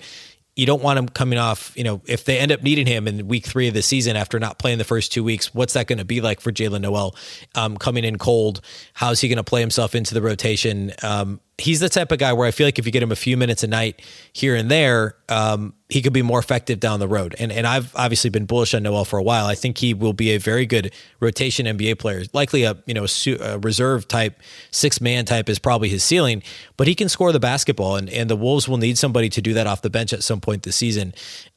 you 0.56 0.66
don't 0.66 0.82
want 0.82 0.98
him 0.98 1.08
coming 1.08 1.38
off, 1.38 1.72
you 1.76 1.82
know, 1.82 2.00
if 2.06 2.24
they 2.24 2.38
end 2.38 2.52
up 2.52 2.62
needing 2.62 2.86
him 2.86 3.08
in 3.08 3.26
week 3.26 3.44
three 3.44 3.66
of 3.66 3.74
the 3.74 3.82
season 3.82 4.16
after 4.16 4.38
not 4.38 4.58
playing 4.58 4.78
the 4.78 4.84
first 4.84 5.12
two 5.12 5.24
weeks, 5.24 5.52
what's 5.52 5.72
that 5.72 5.88
going 5.88 5.98
to 5.98 6.04
be 6.04 6.20
like 6.20 6.40
for 6.40 6.52
Jaylen 6.52 6.80
Nowell 6.80 7.16
um, 7.56 7.76
coming 7.76 8.04
in 8.04 8.18
cold? 8.18 8.60
How's 8.92 9.20
he 9.20 9.28
going 9.28 9.38
to 9.38 9.44
play 9.44 9.60
himself 9.60 9.96
into 9.96 10.14
the 10.14 10.22
rotation? 10.22 10.92
Um, 11.02 11.40
he's 11.58 11.80
the 11.80 11.88
type 11.88 12.10
of 12.10 12.18
guy 12.18 12.32
where 12.32 12.46
I 12.46 12.50
feel 12.50 12.66
like 12.66 12.78
if 12.78 12.86
you 12.86 12.92
get 12.92 13.02
him 13.02 13.12
a 13.12 13.16
few 13.16 13.36
minutes 13.36 13.62
a 13.62 13.66
night 13.66 14.02
here 14.32 14.56
and 14.56 14.70
there, 14.70 15.16
um, 15.28 15.74
he 15.88 16.02
could 16.02 16.12
be 16.12 16.22
more 16.22 16.38
effective 16.38 16.80
down 16.80 16.98
the 16.98 17.06
road. 17.06 17.34
And 17.38 17.52
and 17.52 17.66
I've 17.66 17.94
obviously 17.94 18.30
been 18.30 18.46
bullish 18.46 18.74
on 18.74 18.82
Nowell 18.82 19.04
for 19.04 19.18
a 19.18 19.22
while. 19.22 19.46
I 19.46 19.54
think 19.54 19.78
he 19.78 19.94
will 19.94 20.12
be 20.12 20.30
a 20.30 20.38
very 20.38 20.66
good 20.66 20.92
rotation 21.20 21.66
NBA 21.66 21.98
player. 21.98 22.24
Likely 22.32 22.64
a 22.64 22.76
you 22.86 22.94
know 22.94 23.06
a, 23.40 23.58
reserve 23.58 24.08
type, 24.08 24.40
six 24.70 25.00
man 25.00 25.24
type 25.24 25.48
is 25.48 25.58
probably 25.58 25.88
his 25.88 26.02
ceiling. 26.02 26.42
But 26.76 26.88
he 26.88 26.94
can 26.94 27.08
score 27.08 27.32
the 27.32 27.40
basketball, 27.40 27.96
and 27.96 28.10
and 28.10 28.28
the 28.28 28.36
Wolves 28.36 28.68
will 28.68 28.78
need 28.78 28.98
somebody 28.98 29.28
to 29.30 29.40
do 29.40 29.54
that 29.54 29.66
off 29.66 29.82
the 29.82 29.90
bench 29.90 30.12
at 30.12 30.22
some 30.22 30.40
point 30.40 30.64
this 30.64 30.76
season. 30.76 31.14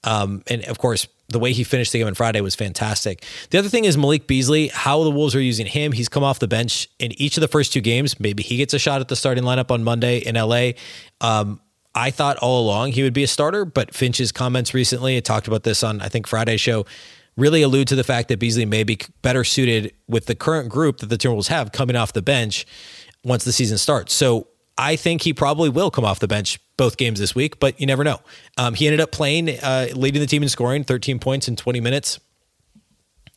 Um, 0.08 0.41
and 0.48 0.63
of 0.65 0.78
course, 0.78 1.06
the 1.28 1.38
way 1.38 1.52
he 1.52 1.65
finished 1.65 1.91
the 1.91 2.00
game 2.00 2.08
on 2.08 2.13
Friday 2.13 2.39
was 2.39 2.56
fantastic. 2.56 3.26
The 3.50 3.60
other 3.60 3.67
thing 3.67 3.84
is 3.84 3.98
Malik 3.98 4.26
Beasley, 4.26 4.70
how 4.70 5.04
the 5.04 5.12
Wolves 5.12 5.36
are 5.36 5.41
using 5.41 5.65
him. 5.65 5.91
He's 5.91 6.08
come 6.08 6.24
off 6.24 6.39
the 6.39 6.48
bench 6.48 6.88
in 6.98 7.12
each 7.22 7.36
of 7.36 7.41
the 7.41 7.50
first 7.50 7.74
two 7.74 7.82
games. 7.82 8.17
Maybe 8.17 8.41
he 8.41 8.56
gets 8.56 8.74
a 8.74 8.80
shot 8.80 9.02
at 9.02 9.10
the 9.10 9.17
starting 9.17 9.43
lineup 9.43 9.70
on 9.70 9.84
Monday 9.84 10.20
in 10.20 10.36
LA. 10.36 10.72
Um, 11.20 11.60
I 11.93 12.12
thought 12.12 12.38
all 12.38 12.63
along 12.63 12.93
he 12.93 13.04
would 13.04 13.13
be 13.13 13.24
a 13.24 13.28
starter, 13.28 13.65
but 13.65 13.93
Finch's 13.93 14.32
comments 14.32 14.74
recently, 14.74 15.17
I 15.17 15.20
talked 15.20 15.50
about 15.50 15.63
this 15.63 15.84
on, 15.84 16.00
I 16.00 16.08
think, 16.08 16.26
Friday's 16.26 16.62
show, 16.62 16.86
really 17.36 17.62
allude 17.62 17.89
to 17.89 17.96
the 17.96 18.04
fact 18.06 18.30
that 18.30 18.39
Beasley 18.39 18.65
may 18.65 18.86
be 18.86 18.98
better 19.22 19.43
suited 19.43 19.93
with 20.08 20.28
the 20.28 20.36
current 20.36 20.70
group 20.70 21.00
that 21.00 21.08
the 21.08 21.17
Timberwolves 21.17 21.50
have 21.50 21.74
coming 21.74 21.98
off 21.98 22.13
the 22.13 22.22
bench 22.22 22.65
once 23.26 23.43
the 23.43 23.52
season 23.52 23.78
starts. 23.78 24.13
So 24.13 24.48
I 24.78 24.96
think 24.96 25.24
he 25.24 25.34
probably 25.34 25.70
will 25.70 25.90
come 25.90 26.06
off 26.06 26.20
the 26.20 26.28
bench 26.28 26.60
both 26.78 26.98
games 26.98 27.20
this 27.20 27.34
week, 27.34 27.60
but 27.60 27.80
you 27.80 27.88
never 27.88 28.04
know. 28.04 28.20
Um, 28.58 28.76
he 28.76 28.86
ended 28.86 29.00
up 29.00 29.12
playing, 29.12 29.50
uh, 29.50 29.88
leading 29.96 30.22
the 30.22 30.28
team 30.28 30.44
in 30.44 30.50
scoring, 30.50 30.84
13 30.84 31.20
points 31.20 31.48
in 31.48 31.56
20 31.56 31.80
minutes 31.80 32.20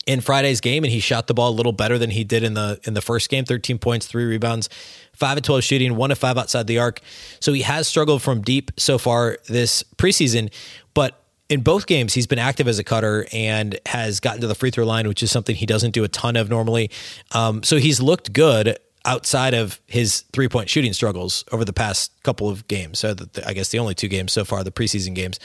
in 0.07 0.21
Friday's 0.21 0.61
game, 0.61 0.85
and 0.85 0.93
he 0.93 1.01
shot 1.01 1.27
the 1.27 1.35
ball 1.35 1.51
a 1.51 1.57
little 1.57 1.73
better 1.73 1.99
than 1.99 2.11
he 2.11 2.25
did 2.25 2.43
in 2.43 2.55
the 2.55 2.81
in 2.85 2.95
the 2.95 3.01
first 3.01 3.29
game. 3.29 3.45
13 3.45 3.79
points, 3.79 4.07
three 4.07 4.25
rebounds, 4.25 4.69
five 5.15 5.37
of 5.37 5.43
12 5.43 5.63
shooting, 5.63 5.97
one 5.97 6.11
of 6.11 6.19
five 6.19 6.37
outside 6.37 6.67
the 6.67 6.79
arc. 6.79 7.01
So 7.39 7.53
he 7.53 7.63
has 7.63 7.87
struggled 7.87 8.23
from 8.23 8.43
deep 8.43 8.71
so 8.77 8.99
far 8.99 9.39
this 9.49 9.83
preseason, 9.97 10.53
but 10.95 11.17
in 11.49 11.63
both 11.63 11.87
games, 11.87 12.15
he's 12.15 12.29
been 12.29 12.39
active 12.39 12.69
as 12.69 12.79
a 12.79 12.85
cutter 12.85 13.27
and 13.33 13.79
has 13.87 14.21
gotten 14.21 14.41
to 14.41 14.47
the 14.47 14.55
free 14.55 14.71
throw 14.71 14.85
line, 14.87 15.09
which 15.09 15.23
is 15.23 15.33
something 15.33 15.57
he 15.57 15.67
doesn't 15.67 15.91
do 15.91 16.05
a 16.05 16.09
ton 16.09 16.37
of 16.37 16.49
normally. 16.49 16.91
Um, 17.33 17.63
so 17.65 17.77
he's 17.77 18.01
looked 18.01 18.33
good 18.33 18.79
outside 19.05 19.55
of 19.55 19.81
his 19.87 20.23
three 20.33 20.49
point 20.49 20.69
shooting 20.69 20.93
struggles 20.93 21.45
over 21.53 21.65
the 21.65 21.73
past 21.73 22.13
couple 22.23 22.49
of 22.49 22.67
games. 22.69 22.99
So 22.99 23.15
the, 23.15 23.47
I 23.47 23.53
guess 23.53 23.69
the 23.69 23.79
only 23.79 23.95
two 23.95 24.09
games 24.09 24.33
so 24.33 24.45
far, 24.45 24.63
the 24.65 24.71
preseason 24.71 25.15
games. 25.15 25.39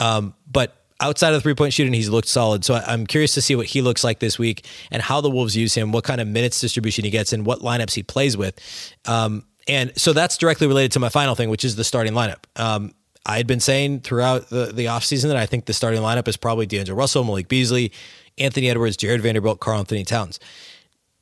Um, 0.00 0.34
but 0.50 0.84
outside 1.00 1.28
of 1.28 1.34
the 1.36 1.40
three 1.40 1.54
point 1.54 1.72
shooting, 1.72 1.92
he's 1.92 2.08
looked 2.08 2.28
solid. 2.28 2.64
So 2.64 2.74
I'm 2.74 3.06
curious 3.06 3.34
to 3.34 3.42
see 3.42 3.54
what 3.56 3.66
he 3.66 3.82
looks 3.82 4.04
like 4.04 4.18
this 4.18 4.38
week 4.38 4.66
and 4.90 5.02
how 5.02 5.20
the 5.20 5.30
Wolves 5.30 5.56
use 5.56 5.74
him, 5.74 5.92
what 5.92 6.04
kind 6.04 6.20
of 6.20 6.28
minutes 6.28 6.60
distribution 6.60 7.04
he 7.04 7.10
gets, 7.10 7.32
and 7.32 7.46
what 7.46 7.60
lineups 7.60 7.94
he 7.94 8.02
plays 8.02 8.36
with. 8.36 8.58
Um, 9.06 9.44
and 9.66 9.92
so 9.96 10.12
that's 10.12 10.38
directly 10.38 10.66
related 10.66 10.92
to 10.92 11.00
my 11.00 11.08
final 11.08 11.34
thing, 11.34 11.50
which 11.50 11.64
is 11.64 11.76
the 11.76 11.84
starting 11.84 12.14
lineup. 12.14 12.44
Um, 12.56 12.94
I 13.26 13.36
had 13.36 13.46
been 13.46 13.60
saying 13.60 14.00
throughout 14.00 14.48
the, 14.48 14.66
the 14.66 14.86
offseason 14.86 15.24
that 15.24 15.36
I 15.36 15.44
think 15.44 15.66
the 15.66 15.74
starting 15.74 16.00
lineup 16.00 16.28
is 16.28 16.38
probably 16.38 16.64
D'Angelo 16.64 16.96
Russell, 16.96 17.24
Malik 17.24 17.48
Beasley, 17.48 17.92
Anthony 18.38 18.70
Edwards, 18.70 18.96
Jared 18.96 19.20
Vanderbilt, 19.20 19.60
Karl-Anthony 19.60 20.04
Towns 20.04 20.40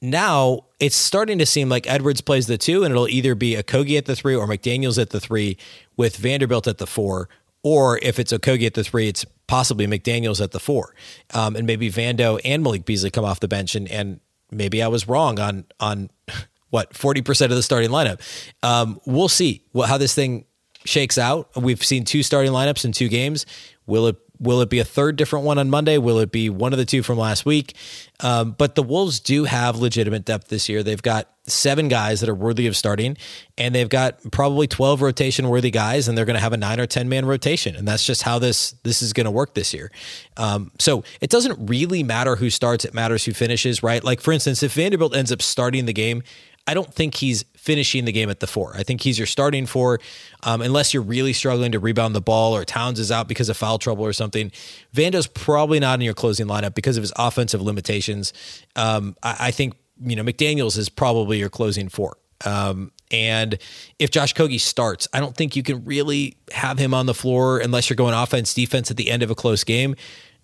now 0.01 0.61
it's 0.79 0.97
starting 0.97 1.39
to 1.39 1.47
seem 1.47 1.69
like 1.69 1.89
Edwards 1.89 2.21
plays 2.21 2.47
the 2.47 2.59
two, 2.59 2.85
and 2.85 2.93
it'll 2.93 3.09
either 3.09 3.35
be 3.35 3.55
Okogie 3.55 3.99
at 3.99 4.05
the 4.05 4.17
three 4.17 4.35
or 4.35 4.47
McDaniels 4.47 5.01
at 5.01 5.11
the 5.11 5.21
three 5.21 5.57
with 5.97 6.17
Vanderbilt 6.17 6.67
at 6.67 6.79
the 6.79 6.87
four. 6.87 7.29
Or 7.63 7.99
if 8.03 8.19
it's 8.19 8.33
Okogie 8.33 8.67
at 8.67 8.75
the 8.75 8.85
three, 8.85 9.09
it's 9.09 9.25
possibly 9.47 9.87
McDaniels 9.87 10.43
at 10.43 10.53
the 10.53 10.61
four. 10.61 10.95
Um, 11.35 11.57
and 11.57 11.67
maybe 11.67 11.91
Vando 11.91 12.41
and 12.45 12.63
Malik 12.63 12.85
Beasley 12.85 13.11
come 13.11 13.25
off 13.25 13.41
the 13.41 13.49
bench. 13.49 13.75
And, 13.75 13.89
and 13.91 14.21
maybe 14.51 14.83
I 14.83 14.89
was 14.89 15.09
wrong 15.09 15.41
on, 15.41 15.65
on 15.81 16.11
what, 16.71 16.93
40% 16.93 17.45
of 17.47 17.51
the 17.51 17.63
starting 17.63 17.91
lineup. 17.91 18.21
Um, 18.63 19.01
we'll 19.07 19.29
see 19.29 19.63
what, 19.73 19.89
how 19.89 19.99
this 19.99 20.15
thing 20.15 20.45
shakes 20.85 21.19
out. 21.19 21.51
We've 21.57 21.83
seen 21.83 22.05
two 22.05 22.23
starting 22.23 22.53
lineups 22.53 22.85
in 22.85 22.93
two 22.93 23.09
games. 23.09 23.47
Will 23.87 24.09
it 24.09 24.17
Will 24.39 24.61
it 24.61 24.71
be 24.71 24.79
a 24.79 24.85
third 24.85 25.17
different 25.17 25.45
one 25.45 25.59
on 25.59 25.71
Monday? 25.71 25.99
Will 25.99 26.19
it 26.19 26.31
be 26.31 26.51
one 26.51 26.73
of 26.73 26.79
the 26.79 26.85
two 26.85 27.03
from 27.03 27.19
last 27.19 27.47
week? 27.47 27.75
Um, 28.21 28.53
but 28.53 28.75
the 28.75 28.83
Wolves 28.83 29.21
do 29.21 29.45
have 29.45 29.77
legitimate 29.77 30.25
depth 30.25 30.49
this 30.49 30.69
year. 30.69 30.83
They've 30.83 31.01
got 31.03 31.29
seven 31.47 31.89
guys 31.89 32.21
that 32.21 32.29
are 32.29 32.35
worthy 32.35 32.67
of 32.67 32.77
starting, 32.77 33.17
and 33.57 33.75
they've 33.75 33.89
got 33.89 34.19
probably 34.33 34.67
12 34.67 35.03
rotation 35.03 35.49
worthy 35.49 35.71
guys, 35.71 36.09
and 36.09 36.17
they're 36.17 36.25
going 36.25 36.35
to 36.35 36.41
have 36.41 36.53
a 36.53 36.57
nine 36.57 36.81
or 36.81 36.87
10 36.87 37.09
man 37.09 37.25
rotation. 37.25 37.77
And 37.77 37.87
that's 37.87 38.05
just 38.05 38.23
how 38.23 38.39
this, 38.39 38.73
this 38.83 39.03
is 39.03 39.13
going 39.13 39.27
to 39.27 39.31
work 39.31 39.55
this 39.55 39.73
year. 39.73 39.91
Um, 40.37 40.73
so 40.79 41.05
it 41.21 41.31
doesn't 41.31 41.69
really 41.69 42.03
matter 42.03 42.37
who 42.37 42.51
starts, 42.51 42.85
it 42.85 42.95
matters 42.95 43.25
who 43.25 43.33
finishes, 43.33 43.83
right? 43.83 44.03
Like, 44.03 44.21
for 44.21 44.33
instance, 44.33 44.63
if 44.63 44.73
Vanderbilt 44.73 45.15
ends 45.15 45.31
up 45.31 45.43
starting 45.43 45.87
the 45.87 45.93
game, 45.93 46.23
I 46.67 46.75
don't 46.75 46.93
think 46.93 47.15
he's 47.15 47.45
finishing 47.57 48.07
the 48.07 48.13
game 48.13 48.29
at 48.29 48.41
the 48.41 48.47
four. 48.47 48.77
I 48.77 48.83
think 48.83 49.01
he's 49.01 49.19
your 49.19 49.27
starting 49.27 49.67
four, 49.67 50.01
um, 50.47 50.63
unless 50.63 50.95
you're 50.95 51.03
really 51.03 51.33
struggling 51.33 51.73
to 51.73 51.81
rebound 51.81 52.15
the 52.15 52.21
ball 52.21 52.57
or 52.57 52.65
Towns 52.65 53.01
is 53.01 53.11
out 53.11 53.27
because 53.27 53.49
of 53.49 53.57
foul 53.57 53.79
trouble 53.79 54.05
or 54.05 54.13
something. 54.13 54.53
Vando's 54.95 55.27
probably 55.27 55.81
not 55.81 55.99
in 55.99 56.05
your 56.05 56.15
closing 56.15 56.47
lineup 56.47 56.75
because 56.75 56.97
of 56.97 57.03
his 57.03 57.13
offensive 57.17 57.61
limitations. 57.61 58.33
Um, 58.77 59.17
I, 59.23 59.37
I 59.41 59.51
think 59.51 59.75
you 60.01 60.15
know 60.15 60.23
McDaniel's 60.23 60.79
is 60.79 60.89
probably 60.89 61.39
your 61.39 61.51
closing 61.51 61.89
four. 61.89 62.17
Um, 62.45 62.93
and 63.11 63.59
if 63.99 64.11
Josh 64.11 64.35
Kogi 64.35 64.61
starts, 64.61 65.09
I 65.13 65.21
don't 65.21 65.37
think 65.37 65.57
you 65.57 65.63
can 65.63 65.85
really 65.85 66.37
have 66.53 66.79
him 66.79 66.95
on 66.95 67.07
the 67.07 67.15
floor 67.15 67.59
unless 67.59 67.91
you're 67.91 67.97
going 67.97 68.15
offense 68.15 68.55
defense 68.55 68.91
at 68.91 68.97
the 68.97 69.11
end 69.11 69.23
of 69.23 69.31
a 69.31 69.35
close 69.35 69.65
game. 69.65 69.97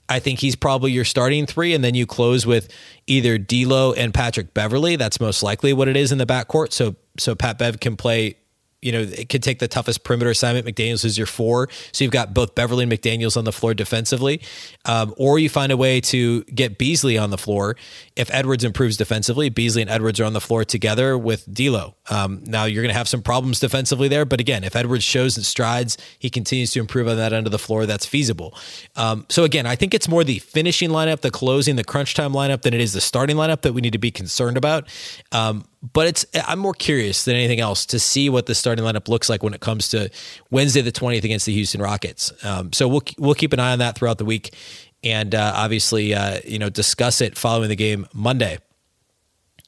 I 0.08 0.18
think 0.18 0.40
he's 0.40 0.56
probably 0.56 0.90
your 0.90 1.04
starting 1.04 1.46
three, 1.46 1.74
and 1.74 1.84
then 1.84 1.94
you 1.94 2.06
close 2.06 2.44
with 2.44 2.68
either 3.06 3.38
D'Lo 3.38 3.92
and 3.92 4.12
Patrick 4.12 4.52
Beverley. 4.52 4.96
That's 4.96 5.20
most 5.20 5.44
likely 5.44 5.72
what 5.72 5.86
it 5.86 5.96
is 5.96 6.10
in 6.10 6.18
the 6.18 6.26
backcourt. 6.26 6.72
So 6.72 6.96
so 7.18 7.36
Pat 7.36 7.56
Bev 7.58 7.78
can 7.78 7.96
play 7.96 8.36
you 8.82 8.90
know, 8.92 9.00
it 9.00 9.28
could 9.28 9.42
take 9.42 9.60
the 9.60 9.68
toughest 9.68 10.04
perimeter 10.04 10.30
assignment. 10.30 10.66
McDaniels 10.66 11.04
is 11.04 11.16
your 11.16 11.26
four. 11.26 11.68
So 11.92 12.04
you've 12.04 12.12
got 12.12 12.34
both 12.34 12.54
Beverley 12.54 12.82
and 12.82 12.92
McDaniels 12.92 13.36
on 13.36 13.44
the 13.44 13.52
floor 13.52 13.74
defensively. 13.74 14.42
Um, 14.84 15.14
or 15.16 15.38
you 15.38 15.48
find 15.48 15.70
a 15.70 15.76
way 15.76 16.00
to 16.02 16.42
get 16.44 16.78
Beasley 16.78 17.16
on 17.16 17.30
the 17.30 17.38
floor. 17.38 17.76
If 18.16 18.32
Edwards 18.32 18.64
improves 18.64 18.96
defensively, 18.96 19.48
Beasley 19.48 19.82
and 19.82 19.90
Edwards 19.90 20.20
are 20.20 20.24
on 20.24 20.32
the 20.32 20.40
floor 20.40 20.64
together 20.64 21.16
with 21.16 21.44
D'Lo. 21.52 21.94
Um, 22.10 22.42
now 22.46 22.64
you're 22.64 22.82
going 22.82 22.92
to 22.92 22.98
have 22.98 23.08
some 23.08 23.22
problems 23.22 23.60
defensively 23.60 24.08
there. 24.08 24.24
But 24.24 24.40
again, 24.40 24.64
if 24.64 24.76
Edwards 24.76 25.04
shows 25.04 25.34
that 25.36 25.44
strides, 25.44 25.96
he 26.18 26.30
continues 26.30 26.72
to 26.72 26.80
improve 26.80 27.08
on 27.08 27.16
that 27.16 27.32
end 27.32 27.46
of 27.46 27.52
the 27.52 27.58
floor, 27.58 27.86
that's 27.86 28.06
feasible. 28.06 28.56
Um, 28.96 29.26
so 29.28 29.44
again, 29.44 29.66
I 29.66 29.76
think 29.76 29.94
it's 29.94 30.08
more 30.08 30.24
the 30.24 30.38
finishing 30.40 30.90
lineup, 30.90 31.20
the 31.20 31.30
closing, 31.30 31.76
the 31.76 31.84
crunch 31.84 32.14
time 32.14 32.32
lineup 32.32 32.62
than 32.62 32.74
it 32.74 32.80
is 32.80 32.92
the 32.92 33.00
starting 33.00 33.36
lineup 33.36 33.62
that 33.62 33.72
we 33.72 33.80
need 33.80 33.92
to 33.92 33.98
be 33.98 34.10
concerned 34.10 34.56
about. 34.56 34.88
Um, 35.32 35.64
but 35.92 36.06
it's 36.06 36.26
I'm 36.46 36.60
more 36.60 36.74
curious 36.74 37.24
than 37.24 37.34
anything 37.34 37.58
else 37.58 37.86
to 37.86 37.98
see 37.98 38.28
what 38.28 38.46
the 38.46 38.54
starting 38.54 38.84
lineup 38.84 39.08
looks 39.08 39.28
like 39.28 39.42
when 39.42 39.52
it 39.52 39.60
comes 39.60 39.88
to 39.88 40.10
Wednesday 40.50 40.80
the 40.80 40.92
20th 40.92 41.24
against 41.24 41.46
the 41.46 41.52
Houston 41.52 41.82
Rockets. 41.82 42.32
Um, 42.44 42.72
so 42.72 42.86
we'll 42.86 43.02
we'll 43.18 43.34
keep 43.34 43.52
an 43.52 43.58
eye 43.58 43.72
on 43.72 43.80
that 43.80 43.96
throughout 43.96 44.18
the 44.18 44.24
week, 44.24 44.54
and 45.04 45.34
uh, 45.34 45.52
obviously 45.54 46.14
uh, 46.14 46.40
you 46.44 46.58
know 46.58 46.70
discuss 46.70 47.20
it 47.20 47.36
following 47.36 47.68
the 47.68 47.76
game 47.76 48.06
Monday. 48.12 48.58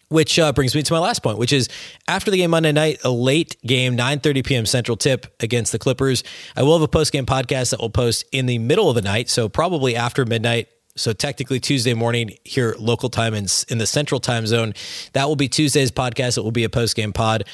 Which 0.08 0.38
uh, 0.38 0.52
brings 0.52 0.74
me 0.76 0.82
to 0.82 0.92
my 0.92 1.00
last 1.00 1.22
point, 1.22 1.38
which 1.38 1.52
is 1.52 1.68
after 2.06 2.30
the 2.30 2.36
game 2.36 2.50
Monday 2.50 2.70
night, 2.70 3.00
a 3.02 3.10
late 3.10 3.56
game, 3.66 3.96
9:30 3.96 4.44
p.m. 4.44 4.66
Central 4.66 4.96
tip 4.96 5.34
against 5.40 5.72
the 5.72 5.78
Clippers. 5.78 6.22
I 6.54 6.62
will 6.62 6.74
have 6.74 6.82
a 6.82 6.88
post 6.88 7.10
game 7.10 7.26
podcast 7.26 7.70
that 7.70 7.80
will 7.80 7.90
post 7.90 8.24
in 8.30 8.46
the 8.46 8.58
middle 8.58 8.88
of 8.88 8.94
the 8.94 9.02
night, 9.02 9.28
so 9.28 9.48
probably 9.48 9.96
after 9.96 10.24
midnight 10.24 10.68
so 10.96 11.12
technically 11.12 11.58
Tuesday 11.58 11.94
morning 11.94 12.36
here 12.44 12.76
local 12.78 13.08
time 13.08 13.34
in, 13.34 13.46
in 13.68 13.78
the 13.78 13.86
central 13.86 14.20
time 14.20 14.46
zone. 14.46 14.74
That 15.12 15.26
will 15.26 15.36
be 15.36 15.48
Tuesday's 15.48 15.90
podcast. 15.90 16.38
It 16.38 16.42
will 16.42 16.52
be 16.52 16.64
a 16.64 16.68
post 16.68 16.94
game 16.94 17.12
pod. 17.12 17.44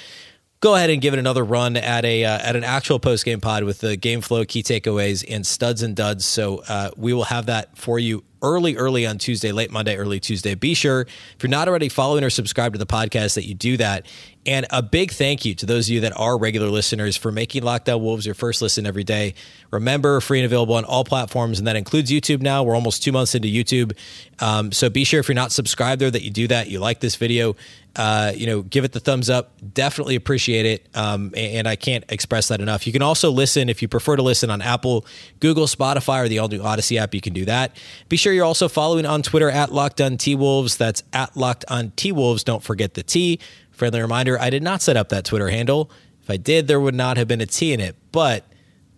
Go 0.61 0.75
ahead 0.75 0.91
and 0.91 1.01
give 1.01 1.15
it 1.15 1.19
another 1.19 1.43
run 1.43 1.77
at 1.77 2.05
a 2.05 2.25
uh, 2.25 2.39
at 2.39 2.55
an 2.55 2.65
actual 2.65 3.01
post 3.01 3.25
game 3.25 3.41
pod 3.41 3.65
with 3.65 3.79
the 3.79 3.97
game 3.97 4.21
flow, 4.21 4.45
key 4.45 4.63
takeaways, 4.63 5.25
and 5.29 5.47
studs 5.47 5.83
and 5.83 5.97
duds. 5.97 6.27
So 6.27 6.63
uh, 6.69 6.91
we 6.97 7.15
will 7.15 7.25
have 7.25 7.47
that 7.47 7.79
for 7.79 7.99
you 7.99 8.25
early, 8.43 8.77
early 8.77 9.07
on 9.07 9.19
Tuesday, 9.19 9.53
late 9.53 9.71
Monday, 9.71 9.97
early 9.97 10.21
Tuesday. 10.21 10.55
Be 10.55 10.75
sure, 10.75 11.03
if 11.03 11.37
you're 11.43 11.51
not 11.51 11.69
already 11.69 11.89
following 11.89 12.25
or 12.25 12.31
subscribed 12.31 12.75
to 12.75 12.79
the 12.79 12.87
podcast, 12.87 13.35
that 13.35 13.47
you 13.47 13.55
do 13.55 13.77
that. 13.77 14.07
And 14.47 14.67
a 14.71 14.83
big 14.83 15.13
thank 15.13 15.45
you 15.45 15.55
to 15.57 15.67
those 15.67 15.89
of 15.89 15.95
you 15.95 16.01
that 16.01 16.19
are 16.19 16.39
regular 16.39 16.69
listeners 16.69 17.15
for 17.15 17.31
making 17.31 17.63
Locked 17.63 17.91
On 17.91 18.01
Wolves 18.01 18.25
your 18.25 18.35
first 18.35 18.63
listen 18.63 18.87
every 18.87 19.05
day. 19.05 19.35
Remember, 19.71 20.19
free 20.21 20.39
and 20.39 20.47
available 20.47 20.77
on 20.77 20.85
all 20.85 21.05
platforms, 21.05 21.59
and 21.59 21.69
that 21.69 21.77
includes 21.77 22.11
YouTube 22.11 22.41
now. 22.41 22.63
We're 22.63 22.75
almost 22.75 23.03
two 23.03 23.13
months 23.13 23.35
into 23.35 23.49
YouTube. 23.49 23.97
Um, 24.41 24.73
so 24.73 24.89
be 24.89 25.05
sure 25.05 25.21
if 25.21 25.29
you're 25.29 25.35
not 25.35 25.53
subscribed 25.53 26.01
there 26.01 26.11
that 26.11 26.23
you 26.23 26.31
do 26.31 26.49
that. 26.49 26.71
You 26.71 26.81
like 26.81 27.01
this 27.01 27.17
video, 27.17 27.55
uh, 27.97 28.33
you 28.35 28.47
know, 28.47 28.63
give 28.63 28.85
it 28.85 28.93
the 28.93 29.01
thumbs 29.01 29.29
up. 29.29 29.53
Definitely 29.75 30.17
appreciate 30.17 30.65
it. 30.65 30.89
Um, 30.95 31.35
and 31.37 31.69
I 31.69 31.77
can't 31.77 32.05
express 32.09 32.49
that 32.49 32.63
enough. 32.63 32.87
You 32.87 32.95
can 32.95 33.03
also 33.03 33.31
listen 33.31 33.69
if 33.69 33.83
you 33.83 33.89
prefer 33.89 34.17
to 34.17 34.23
listen 34.23 34.49
on 34.49 34.63
Apple, 34.63 35.05
Google, 35.41 35.67
Spotify, 35.67 36.25
or 36.25 36.29
the 36.29 36.39
all 36.39 36.49
new 36.49 36.61
Audacy 36.61 36.99
app. 36.99 37.15
You 37.15 37.21
can 37.21 37.35
do 37.35 37.45
that. 37.45 37.77
Be 38.09 38.17
sure 38.17 38.30
you're 38.33 38.45
also 38.45 38.69
following 38.69 39.07
on 39.07 39.23
Twitter 39.23 39.51
at 39.51 39.73
Locked 39.73 40.01
On 40.01 40.17
T 40.17 40.35
Wolves. 40.35 40.77
That's 40.77 41.03
at 41.13 41.37
Locked 41.37 41.65
On 41.69 41.91
T 41.97 42.13
Wolves. 42.13 42.45
Don't 42.45 42.63
forget 42.63 42.95
the 42.95 43.03
T. 43.03 43.41
Friendly 43.71 44.01
reminder: 44.01 44.39
I 44.39 44.51
did 44.51 44.63
not 44.63 44.83
set 44.83 44.97
up 44.97 45.09
that 45.11 45.25
Twitter 45.25 45.49
handle. 45.49 45.91
If 46.23 46.31
I 46.31 46.37
did, 46.37 46.69
there 46.69 46.81
would 46.81 46.95
not 46.95 47.17
have 47.17 47.29
been 47.29 47.41
a 47.41 47.47
T 47.47 47.73
in 47.73 47.81
it, 47.81 47.97
but 48.13 48.45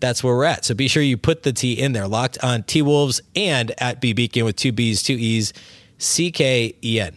that's 0.01 0.25
where 0.25 0.35
we're 0.35 0.45
at. 0.45 0.65
So 0.65 0.75
be 0.75 0.89
sure 0.89 1.03
you 1.03 1.17
put 1.17 1.45
the 1.45 1.53
T 1.53 1.75
in 1.75 1.93
there. 1.93 2.09
Locked 2.09 2.43
on 2.43 2.65
T 2.65 2.83
Wolves 2.83 3.21
and 3.37 3.73
at 3.79 4.01
B 4.01 4.15
Beecken 4.15 4.45
with 4.45 4.57
two 4.57 4.73
B's, 4.73 5.03
two 5.03 5.15
E's, 5.15 5.53
C 5.99 6.31
K 6.31 6.75
E 6.83 7.01
N. 7.01 7.17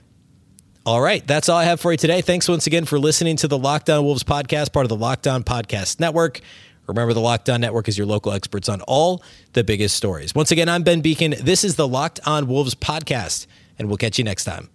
All 0.85 1.01
right, 1.01 1.25
that's 1.25 1.49
all 1.49 1.57
I 1.57 1.63
have 1.63 1.81
for 1.81 1.91
you 1.91 1.97
today. 1.97 2.21
Thanks 2.21 2.47
once 2.47 2.67
again 2.67 2.85
for 2.85 2.99
listening 2.99 3.37
to 3.37 3.47
the 3.47 3.57
Locked 3.57 3.89
On 3.89 4.03
Wolves 4.03 4.23
podcast, 4.23 4.71
part 4.71 4.85
of 4.85 4.89
the 4.89 4.95
Locked 4.95 5.25
On 5.25 5.43
Podcast 5.43 5.99
Network. 5.99 6.41
Remember, 6.87 7.13
the 7.13 7.21
Locked 7.21 7.49
On 7.49 7.59
Network 7.59 7.87
is 7.87 7.97
your 7.97 8.07
local 8.07 8.31
experts 8.31 8.69
on 8.69 8.81
all 8.81 9.23
the 9.53 9.63
biggest 9.63 9.95
stories. 9.95 10.35
Once 10.35 10.51
again, 10.51 10.69
I'm 10.69 10.83
Ben 10.83 11.01
Beecken. 11.01 11.37
This 11.39 11.63
is 11.63 11.75
the 11.75 11.87
Locked 11.87 12.19
On 12.25 12.47
Wolves 12.47 12.75
podcast, 12.75 13.47
and 13.79 13.87
we'll 13.87 13.97
catch 13.97 14.17
you 14.17 14.23
next 14.23 14.43
time. 14.43 14.69